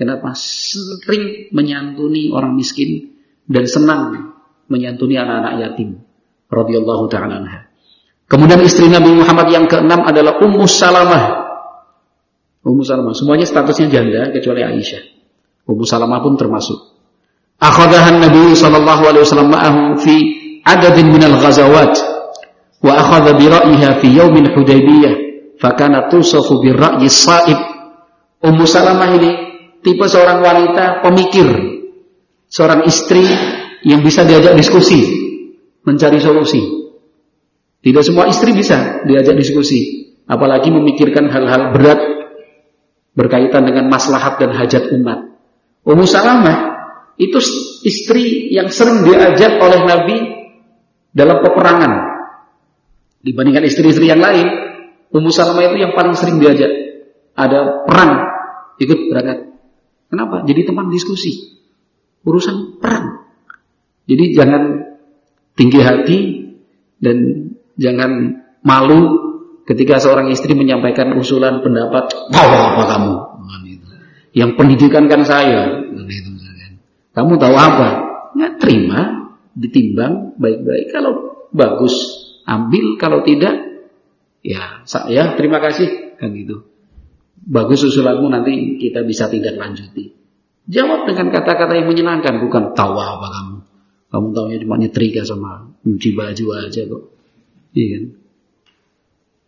[0.02, 0.34] Kenapa?
[0.34, 3.14] Sering menyantuni orang miskin
[3.46, 4.34] dan senang
[4.66, 6.02] menyantuni anak-anak yatim.
[6.50, 7.70] Radhiyallahu taala anha.
[8.26, 11.22] Kemudian istri Nabi Muhammad yang keenam adalah Ummu Salamah.
[12.66, 13.14] Ummu Salamah.
[13.14, 15.02] Semuanya statusnya janda kecuali Aisyah.
[15.70, 16.98] Ummu Salamah pun termasuk.
[17.62, 20.14] Akhadahan Nabi sallallahu alaihi wasallam ma'ahu fi
[20.66, 21.94] adadin minal ghazawat
[22.82, 25.14] wa akhadha bi ra'yiha fi yaumin Hudaybiyah
[25.62, 27.60] fakana tusafu bi ra'yi sa'ib.
[28.42, 29.51] Ummu Salamah ini
[29.82, 31.46] tipe seorang wanita pemikir,
[32.46, 33.22] seorang istri
[33.82, 35.02] yang bisa diajak diskusi,
[35.82, 36.62] mencari solusi.
[37.82, 42.00] Tidak semua istri bisa diajak diskusi, apalagi memikirkan hal-hal berat
[43.12, 45.34] berkaitan dengan maslahat dan hajat umat.
[45.82, 46.58] Ummu Salamah
[47.18, 47.42] itu
[47.82, 50.16] istri yang sering diajak oleh Nabi
[51.10, 51.92] dalam peperangan.
[53.22, 54.46] Dibandingkan istri-istri yang lain,
[55.10, 56.70] Ummu Salamah itu yang paling sering diajak.
[57.34, 58.12] Ada perang,
[58.78, 59.51] ikut berangkat.
[60.12, 60.44] Kenapa?
[60.44, 61.57] Jadi teman diskusi.
[62.29, 63.25] Urusan perang.
[64.05, 64.62] Jadi jangan
[65.57, 66.18] tinggi hati
[67.01, 67.48] dan
[67.81, 68.11] Jangan
[68.61, 69.01] malu
[69.64, 73.14] ketika seorang istri menyampaikan usulan pendapat, tahu apa kamu?
[74.33, 75.88] Yang pendidikan kan saya.
[77.12, 77.88] Kamu tahu apa?
[78.33, 79.01] Nggak terima,
[79.53, 80.88] ditimbang baik-baik.
[80.92, 81.12] Kalau
[81.53, 81.92] bagus,
[82.48, 82.96] ambil.
[82.96, 83.53] Kalau tidak,
[84.40, 86.16] ya saya terima kasih.
[86.16, 86.71] Kan gitu.
[87.42, 90.14] Bagus usulanmu nanti kita bisa tindak lanjuti.
[90.70, 93.57] Jawab dengan kata-kata yang menyenangkan, bukan tahu apa kamu.
[94.14, 97.02] Kamu tahunya cuma nyetrika sama nyuci baju aja kok.
[97.74, 98.05] Iya kan?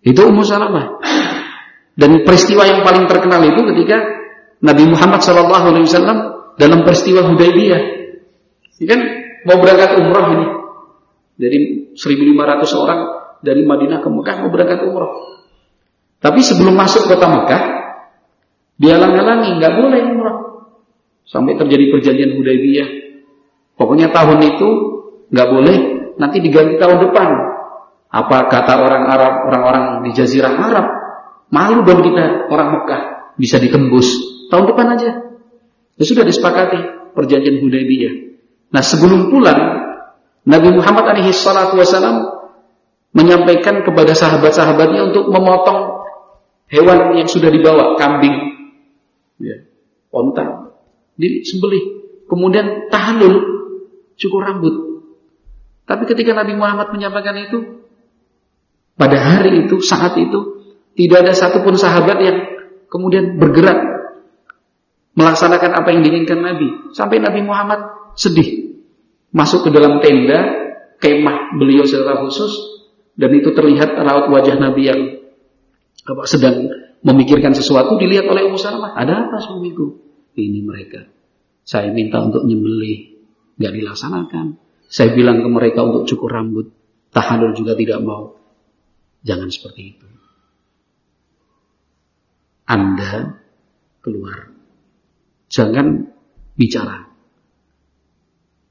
[0.04, 0.87] Itu Ummu Salamah.
[1.94, 4.02] Dan peristiwa yang paling terkenal itu ketika
[4.64, 7.83] Nabi Muhammad SAW dalam peristiwa Hudaybiyah.
[8.74, 9.00] Ini kan
[9.46, 10.46] mau berangkat umrah ini.
[11.38, 11.59] Dari
[11.94, 13.00] 1.500 orang
[13.44, 15.12] dari Madinah ke Mekah mau berangkat umrah.
[16.18, 17.62] Tapi sebelum masuk kota Mekah,
[18.78, 20.37] dihalang-halangi, nggak boleh umrah.
[21.24, 22.88] Sampai terjadi perjanjian Hudaybiyah.
[23.74, 24.68] Pokoknya tahun itu
[25.34, 25.76] nggak boleh,
[26.20, 27.28] nanti diganti tahun depan.
[28.14, 30.87] Apa kata orang Arab, orang-orang di Jazirah Arab?
[31.50, 33.02] Malu dong kita orang Mekah
[33.34, 34.06] bisa ditembus
[34.50, 35.10] tahun depan aja.
[35.94, 38.14] Ya sudah disepakati perjanjian Hudaybiyah.
[38.70, 39.58] Nah sebelum pulang
[40.44, 41.78] Nabi Muhammad alaihi salatu
[43.14, 46.02] menyampaikan kepada sahabat-sahabatnya untuk memotong
[46.68, 48.53] hewan yang sudah dibawa, kambing,
[49.44, 49.57] ya,
[50.09, 50.72] onta,
[51.20, 52.02] disembelih.
[52.24, 53.37] Kemudian tahalul,
[54.16, 54.74] cukur rambut.
[55.85, 57.85] Tapi ketika Nabi Muhammad menyampaikan itu,
[58.96, 60.64] pada hari itu, saat itu,
[60.96, 62.38] tidak ada satupun sahabat yang
[62.88, 63.76] kemudian bergerak
[65.14, 66.94] melaksanakan apa yang diinginkan Nabi.
[66.94, 68.80] Sampai Nabi Muhammad sedih.
[69.35, 70.40] Masuk ke dalam tenda,
[71.02, 72.54] kemah beliau secara khusus,
[73.18, 75.00] dan itu terlihat raut wajah Nabi yang
[76.30, 76.70] sedang
[77.04, 78.96] memikirkan sesuatu dilihat oleh Ummu Salamah.
[78.96, 80.00] Ada apa suamiku?
[80.34, 81.04] Ini mereka.
[81.62, 83.20] Saya minta untuk nyembelih,
[83.60, 84.46] nggak dilaksanakan.
[84.88, 86.72] Saya bilang ke mereka untuk cukur rambut,
[87.12, 88.40] tahalul juga tidak mau.
[89.24, 90.06] Jangan seperti itu.
[92.64, 93.40] Anda
[94.00, 94.52] keluar.
[95.52, 96.08] Jangan
[96.56, 97.08] bicara.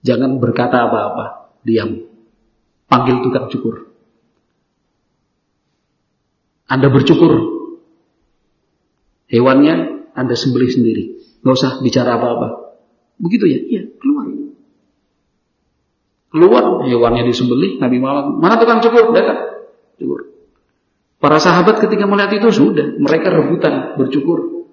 [0.03, 1.25] Jangan berkata apa-apa.
[1.63, 2.01] Diam.
[2.89, 3.93] Panggil tukang cukur.
[6.69, 7.52] Anda bercukur.
[9.31, 11.03] Hewannya Anda sembelih sendiri.
[11.43, 12.47] Nggak usah bicara apa-apa.
[13.19, 13.59] Begitu ya?
[13.59, 14.25] Iya, keluar.
[16.33, 19.13] Keluar, hewannya disembelih, Nabi Muhammad, mana tukang cukur?
[19.13, 19.69] Datang.
[20.01, 20.33] Cukur.
[21.21, 24.65] Para sahabat ketika melihat itu sudah, mereka rebutan bercukur.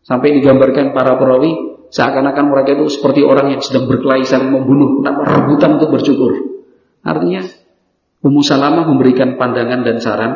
[0.00, 5.20] Sampai digambarkan para perawi, seakan-akan mereka itu seperti orang yang sedang berkelahi saling membunuh, kenapa
[5.36, 6.32] rebutan untuk bercukur.
[7.04, 7.44] Artinya,
[8.24, 10.32] Ummu Salamah memberikan pandangan dan saran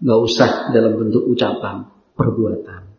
[0.00, 1.84] nggak usah dalam bentuk ucapan,
[2.16, 2.93] perbuatan.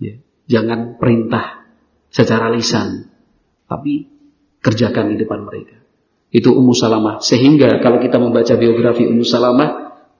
[0.00, 0.16] Ya.
[0.50, 1.62] Jangan perintah
[2.10, 3.06] secara lisan,
[3.70, 4.08] tapi
[4.58, 5.78] kerjakan di depan mereka.
[6.32, 7.22] Itu Ummu Salamah.
[7.22, 9.68] Sehingga kalau kita membaca biografi Ummu Salamah,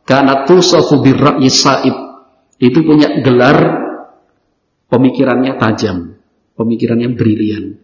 [0.07, 1.97] karena tusafu birra'yi sa'ib.
[2.61, 3.59] Itu punya gelar
[4.87, 6.21] pemikirannya tajam,
[6.55, 7.81] pemikirannya brilian.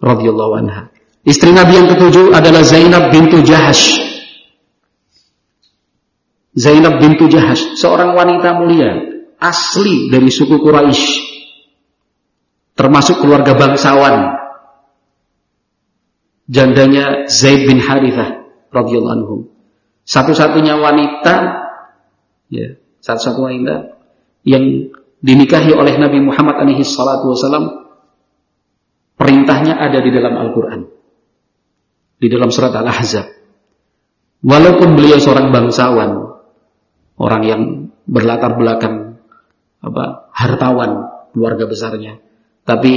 [0.00, 0.94] Radhiyallahu anha.
[1.26, 4.06] Istri Nabi yang ketujuh adalah Zainab bintu Jahash
[6.56, 11.04] Zainab bintu Jahash, seorang wanita mulia, asli dari suku Quraisy,
[12.76, 14.36] termasuk keluarga bangsawan.
[16.46, 19.36] Jandanya Zaid bin Harithah radhiyallahu anhu.
[20.06, 21.34] Satu-satunya wanita
[22.54, 23.98] ya, satu-satu wanita
[24.46, 27.90] yang dinikahi oleh Nabi Muhammad alaihi salatu wasallam
[29.18, 30.86] perintahnya ada di dalam Al-Qur'an.
[32.16, 33.26] Di dalam surat Al-Ahzab.
[34.46, 36.10] Walaupun beliau seorang bangsawan,
[37.18, 37.62] orang yang
[38.06, 39.05] berlatar belakang
[39.86, 40.90] apa hartawan
[41.30, 42.18] keluarga besarnya.
[42.66, 42.92] Tapi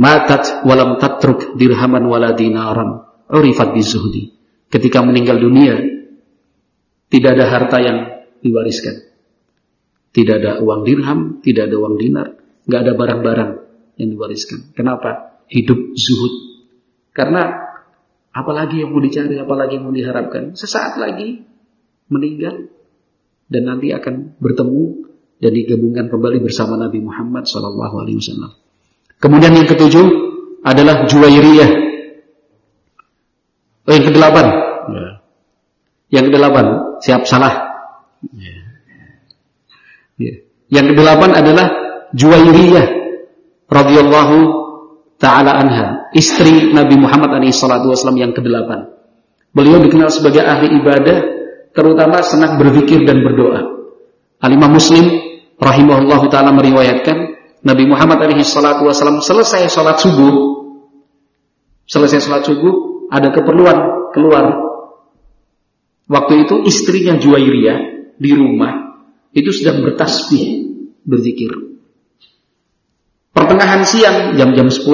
[0.00, 4.32] matat walam tatruk dirhaman wala dinaran urifat bizuhdi
[4.72, 5.76] ketika meninggal dunia
[7.12, 7.98] tidak ada harta yang
[8.40, 9.12] diwariskan.
[10.14, 12.28] Tidak ada uang dirham tidak ada uang dinar
[12.64, 13.50] nggak ada barang-barang
[14.00, 14.72] yang diwariskan.
[14.72, 15.42] Kenapa?
[15.52, 16.34] Hidup zuhud.
[17.12, 17.52] Karena
[18.34, 21.44] apalagi yang mau dicari apalagi yang mau diharapkan sesaat lagi
[22.10, 22.72] meninggal
[23.46, 25.13] dan nanti akan bertemu
[25.44, 28.56] dan digabungkan kembali bersama Nabi Muhammad Sallallahu Alaihi Wasallam.
[29.20, 30.06] Kemudian yang ketujuh
[30.64, 31.70] adalah Juwairiyah.
[33.84, 34.46] Oh, yang kedelapan.
[34.88, 35.06] Ya.
[36.08, 36.64] Yang kedelapan,
[37.04, 37.52] siap salah.
[38.32, 38.56] Ya.
[40.16, 40.34] Ya.
[40.72, 41.66] Yang kedelapan adalah
[42.16, 42.86] Juwairiyah
[43.68, 44.36] radhiyallahu
[45.20, 48.96] taala anha, istri Nabi Muhammad SAW yang kedelapan.
[49.52, 51.18] Beliau dikenal sebagai ahli ibadah
[51.76, 53.60] terutama senang berzikir dan berdoa.
[54.40, 57.16] Alimah Muslim rahimahullah taala meriwayatkan
[57.64, 60.32] Nabi Muhammad alaihi salatu wasallam selesai sholat subuh
[61.88, 64.44] selesai sholat subuh ada keperluan keluar.
[66.04, 67.78] Waktu itu istrinya Juwairiyah
[68.20, 69.00] di rumah
[69.32, 70.68] itu sedang bertasbih
[71.00, 71.48] berzikir.
[73.32, 74.84] Pertengahan siang jam-jam 10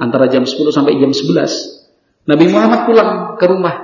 [0.00, 3.76] antara jam 10 sampai jam 11 Nabi Muhammad pulang ke rumah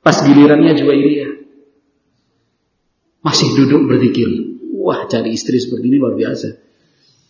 [0.00, 1.32] pas gilirannya Juwairiyah
[3.24, 4.53] masih duduk berzikir.
[4.84, 6.48] Wah, cari istri seperti ini luar biasa.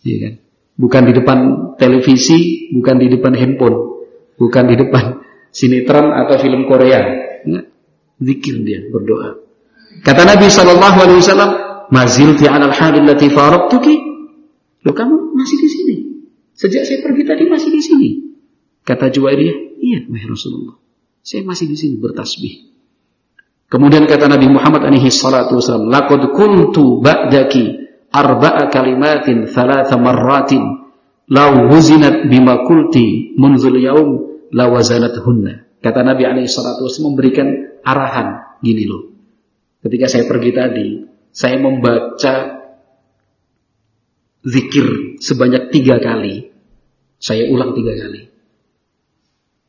[0.03, 0.33] Iya kan?
[0.75, 1.37] Bukan di depan
[1.79, 3.77] televisi, bukan di depan handphone,
[4.35, 5.03] bukan di depan
[5.57, 6.99] sinetron atau film Korea.
[7.47, 7.63] Ya,
[8.19, 9.39] zikir dia berdoa.
[10.03, 11.51] Kata Nabi Shallallahu Alaihi Wasallam,
[11.95, 13.31] mazil fi alal halil lati
[13.71, 13.95] tuki.
[14.83, 15.95] Lo kamu masih di sini.
[16.51, 18.09] Sejak saya pergi tadi masih di sini.
[18.83, 20.75] Kata Juwairiyah, iya wahai Rasulullah.
[21.25, 22.74] Saya masih di sini bertasbih.
[23.65, 27.65] Kemudian kata Nabi Muhammad alaihi salatu wasallam, "Laqad kuntu ba'daki
[28.13, 30.61] arba'a kalimatin thalatha marratin
[31.25, 34.09] law wuzinat bima kulti munzul yaum
[34.53, 37.47] hunna." Kata Nabi alaihi salatu wasallam memberikan
[37.81, 39.13] arahan gini loh.
[39.81, 40.87] Ketika saya pergi tadi,
[41.29, 42.33] saya membaca
[44.45, 46.53] zikir sebanyak tiga kali.
[47.21, 48.24] Saya ulang tiga kali.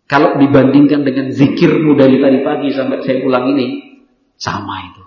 [0.06, 3.66] Kalau dibandingkan dengan zikirmu dari tadi pagi sampai saya ulang ini,
[4.38, 5.04] sama itu.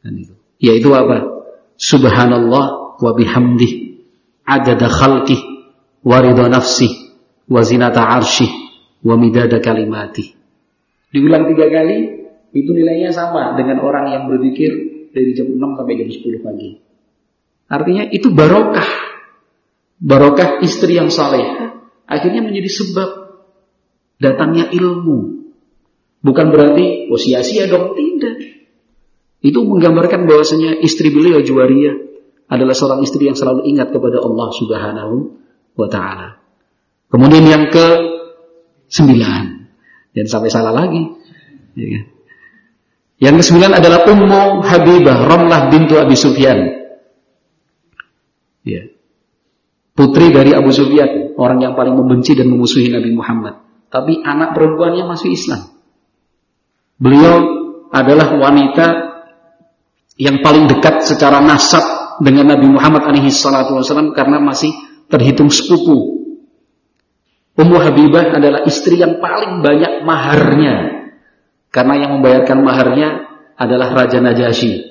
[0.00, 0.34] Dan itu.
[0.64, 1.44] Yaitu apa?
[1.76, 4.00] Subhanallah wa bihamdih
[4.48, 5.40] adada khalqih
[6.00, 7.12] wa ridha nafsih
[7.52, 8.48] wa zinata arsyih
[9.04, 10.32] wa midada kalimatih.
[11.12, 11.98] Diulang tiga kali,
[12.56, 14.72] itu nilainya sama dengan orang yang berzikir
[15.12, 16.70] dari jam 6 sampai jam 10 pagi.
[17.68, 18.88] Artinya itu barokah.
[20.00, 21.44] Barokah istri yang saleh
[22.08, 23.19] akhirnya menjadi sebab
[24.20, 25.48] datangnya ilmu.
[26.20, 28.36] Bukan berarti oh sia-sia dong, tidak.
[29.40, 31.96] Itu menggambarkan bahwasanya istri beliau Juwariyah
[32.52, 35.16] adalah seorang istri yang selalu ingat kepada Allah Subhanahu
[35.80, 36.36] wa taala.
[37.08, 37.86] Kemudian yang ke
[38.92, 39.44] sembilan,
[40.12, 41.02] dan sampai salah lagi.
[41.78, 41.88] Ya.
[41.88, 42.04] Kan?
[43.20, 46.58] Yang ke sembilan adalah Ummu Habibah Ramlah bintu Abi Sufyan.
[48.64, 48.82] Ya.
[49.92, 53.69] Putri dari Abu Sufyan, orang yang paling membenci dan memusuhi Nabi Muhammad.
[53.90, 55.66] Tapi anak perempuannya masih Islam.
[56.94, 57.36] Beliau
[57.90, 58.86] adalah wanita
[60.14, 61.82] yang paling dekat secara nasab
[62.22, 64.70] dengan Nabi Muhammad alaihi salatu wasallam karena masih
[65.10, 66.22] terhitung sepupu.
[67.58, 70.74] Ummu Habibah adalah istri yang paling banyak maharnya.
[71.70, 73.08] Karena yang membayarkan maharnya
[73.58, 74.90] adalah Raja Najasyi.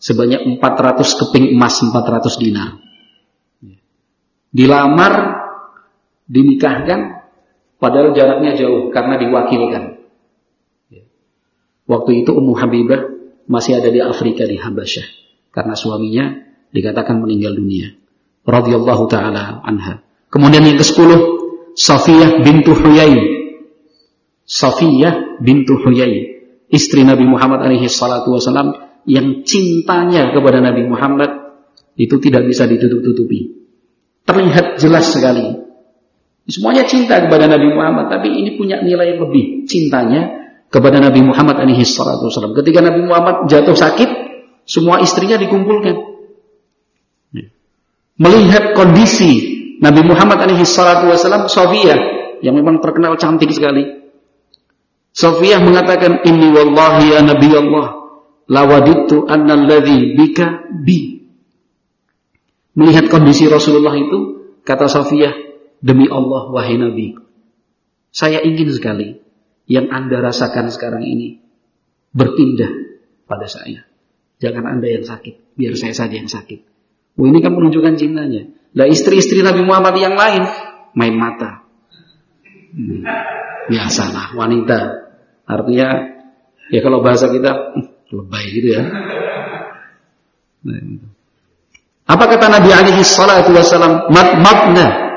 [0.00, 2.80] Sebanyak 400 keping emas, 400 dinar.
[4.50, 5.14] Dilamar,
[6.24, 7.19] dinikahkan,
[7.80, 10.04] Padahal jaraknya jauh karena diwakilkan.
[10.92, 11.02] Ya.
[11.88, 13.08] Waktu itu Ummu Habibah
[13.48, 15.06] masih ada di Afrika di Habasyah
[15.50, 16.24] karena suaminya
[16.76, 17.96] dikatakan meninggal dunia.
[18.44, 20.04] Radhiyallahu taala anha.
[20.28, 21.10] Kemudian yang ke-10
[21.72, 23.16] Safiyah bintu Huyai.
[24.44, 28.76] Safiyah bintu Huyai, istri Nabi Muhammad alaihi salatu wasallam
[29.08, 31.30] yang cintanya kepada Nabi Muhammad
[31.96, 33.56] itu tidak bisa ditutup-tutupi.
[34.28, 35.69] Terlihat jelas sekali
[36.50, 39.70] Semuanya cinta kepada Nabi Muhammad, tapi ini punya nilai lebih.
[39.70, 42.54] Cintanya kepada Nabi Muhammad alaihi salatu wasallam.
[42.58, 44.10] Ketika Nabi Muhammad jatuh sakit,
[44.66, 45.94] semua istrinya dikumpulkan.
[48.20, 49.32] Melihat kondisi
[49.80, 51.96] Nabi Muhammad alaihi salatu wasallam, Sofia
[52.42, 54.10] yang memang terkenal cantik sekali.
[55.10, 57.86] Sofia mengatakan, "Inni wallahi ya Nabi Allah,
[58.46, 61.18] lawaditu anna alladhi bika bi."
[62.78, 64.18] Melihat kondisi Rasulullah itu,
[64.62, 65.49] kata Sofia,
[65.80, 67.16] Demi Allah, wahai Nabi,
[68.12, 69.16] saya ingin sekali
[69.64, 71.40] yang Anda rasakan sekarang ini
[72.12, 73.88] berpindah pada saya.
[74.44, 76.68] Jangan Anda yang sakit, biar saya saja yang sakit.
[77.16, 78.50] Oh, ini kan menunjukkan cintanya.
[78.76, 80.42] Lah istri-istri Nabi Muhammad yang lain
[80.94, 81.64] main mata.
[82.76, 83.02] Hmm.
[83.72, 84.78] Biasalah wanita.
[85.48, 85.88] Artinya
[86.70, 88.82] ya kalau bahasa kita hmm, lebay gitu ya.
[90.60, 90.80] Nah,
[92.10, 94.10] Apa kata Nabi alaihi salatu wasallam?
[94.12, 95.09] Matna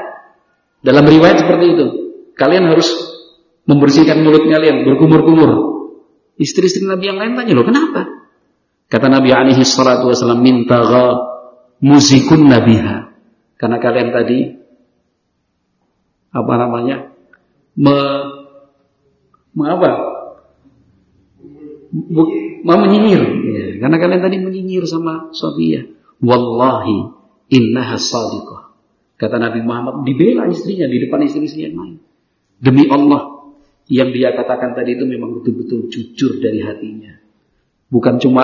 [0.83, 1.85] dalam riwayat seperti itu.
[2.35, 2.91] Kalian harus
[3.63, 5.51] membersihkan mulut kalian, berkumur-kumur.
[6.35, 8.01] Istri-istri Nabi yang lain tanya, loh kenapa?
[8.91, 10.83] Kata Nabi alaihi salatu wasallam, minta
[11.79, 13.15] muzikun nabiha.
[13.55, 14.39] Karena kalian tadi,
[16.35, 17.15] apa namanya,
[17.79, 17.95] me,
[19.55, 19.89] me apa?
[22.65, 23.21] Mau menyinyir.
[23.53, 25.85] Ya, karena kalian tadi menyinyir sama Sofia.
[26.19, 27.13] Wallahi
[27.53, 28.72] innaha sadiqah.
[29.23, 31.95] Kata Nabi Muhammad, dibela istrinya di depan istri-istri yang lain.
[32.59, 33.55] Demi Allah,
[33.87, 37.23] yang dia katakan tadi itu memang betul-betul jujur dari hatinya.
[37.87, 38.43] Bukan cuma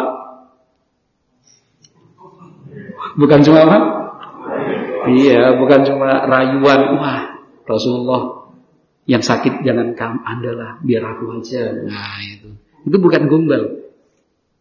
[3.20, 3.80] bukan cuma apa?
[5.12, 6.96] Iya, bukan cuma rayuan.
[6.96, 8.48] Wah, Rasulullah
[9.04, 11.76] yang sakit jangan kamu anda lah, biar aku aja.
[11.76, 12.56] Nah itu,
[12.88, 13.84] itu bukan gombal.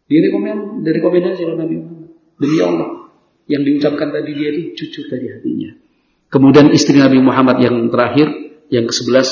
[0.03, 2.11] Dari komen dari rekomendasi Nabi Muhammad.
[2.43, 3.07] Demi Allah,
[3.47, 5.87] yang diucapkan tadi dia itu jujur dari hatinya.
[6.29, 8.29] Kemudian istri Nabi Muhammad yang terakhir,
[8.69, 9.27] yang ke-11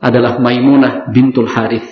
[0.00, 1.84] adalah Maimunah bintul Harith.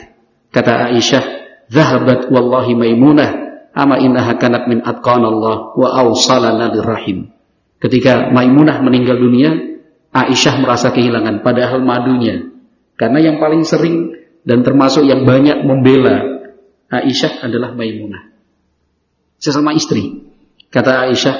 [0.48, 1.24] Kata Aisyah,
[1.68, 3.30] "Zahabat wallahi Maimunah,
[3.76, 7.28] ama innaha kanat min atqanallah wa awsalana lirrahim."
[7.76, 9.52] Ketika Maimunah meninggal dunia,
[10.16, 12.48] Aisyah merasa kehilangan padahal madunya
[12.96, 14.16] Karena yang paling sering
[14.48, 16.40] dan termasuk yang banyak membela
[16.88, 18.32] Aisyah adalah Maimunah.
[19.36, 20.32] Sesama istri.
[20.72, 21.36] Kata Aisyah,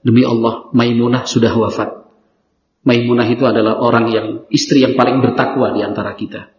[0.00, 2.03] demi Allah, Maimunah sudah wafat.
[2.84, 6.52] Maimunah itu adalah orang yang istri yang paling bertakwa di antara kita.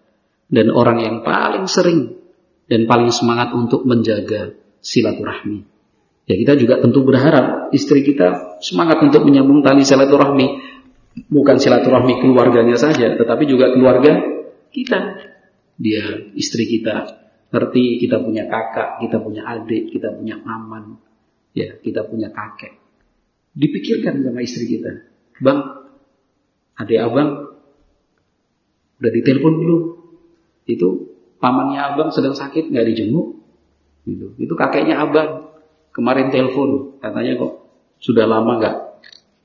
[0.49, 2.17] Dan orang yang paling sering
[2.65, 5.65] dan paling semangat untuk menjaga silaturahmi.
[6.25, 10.73] Ya kita juga tentu berharap istri kita semangat untuk menyambung tali silaturahmi.
[11.29, 14.19] Bukan silaturahmi keluarganya saja, tetapi juga keluarga
[14.73, 14.99] kita
[15.77, 17.23] dia istri kita
[17.53, 20.99] ngerti kita punya kakak, kita punya adik, kita punya aman,
[21.55, 22.75] ya kita punya kakek.
[23.55, 25.07] Dipikirkan sama istri kita,
[25.39, 25.84] bang,
[26.75, 27.59] adik abang
[28.99, 29.81] udah ditelepon belum?
[30.65, 33.43] Itu pamannya abang sedang sakit nggak dijenguk,
[34.07, 34.33] gitu.
[34.39, 35.51] Itu kakeknya abang
[35.95, 37.53] kemarin telepon, katanya kok
[38.01, 38.75] sudah lama nggak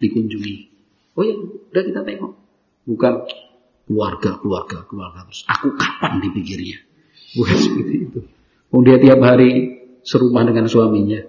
[0.00, 0.54] dikunjungi.
[1.14, 2.32] Oh ya, udah kita tengok.
[2.88, 3.14] Bukan
[3.86, 5.44] keluarga, keluarga, keluarga terus.
[5.50, 6.78] Aku kapan dipikirnya?
[7.36, 8.20] Bukan seperti itu.
[8.70, 11.26] Oh, dia tiap hari serumah dengan suaminya.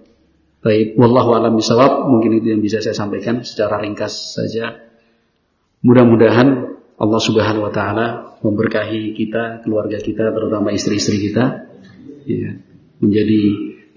[0.61, 4.90] Baik, wallahu alam bisawab, mungkin itu yang bisa saya sampaikan secara ringkas saja.
[5.81, 6.47] Mudah-mudahan
[7.01, 8.05] Allah Subhanahu wa taala
[8.45, 11.65] memberkahi kita, keluarga kita, terutama istri-istri kita
[12.29, 12.57] ya,
[13.01, 13.41] menjadi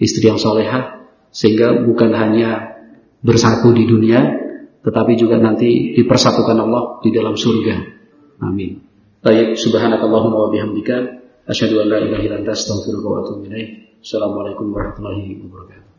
[0.01, 2.81] istri yang solehah sehingga bukan hanya
[3.21, 4.45] bersatu di dunia
[4.85, 7.75] tetapi juga nanti dipersatukan Allah di dalam surga.
[8.45, 8.85] Amin.
[9.25, 10.97] Baik, subhanakallahumma wa bihamdika
[11.49, 13.97] asyhadu an la ilaha illa anta astaghfiruka wa atubu ilaik.
[14.05, 15.94] Assalamualaikum warahmatullahi wabarakatuh.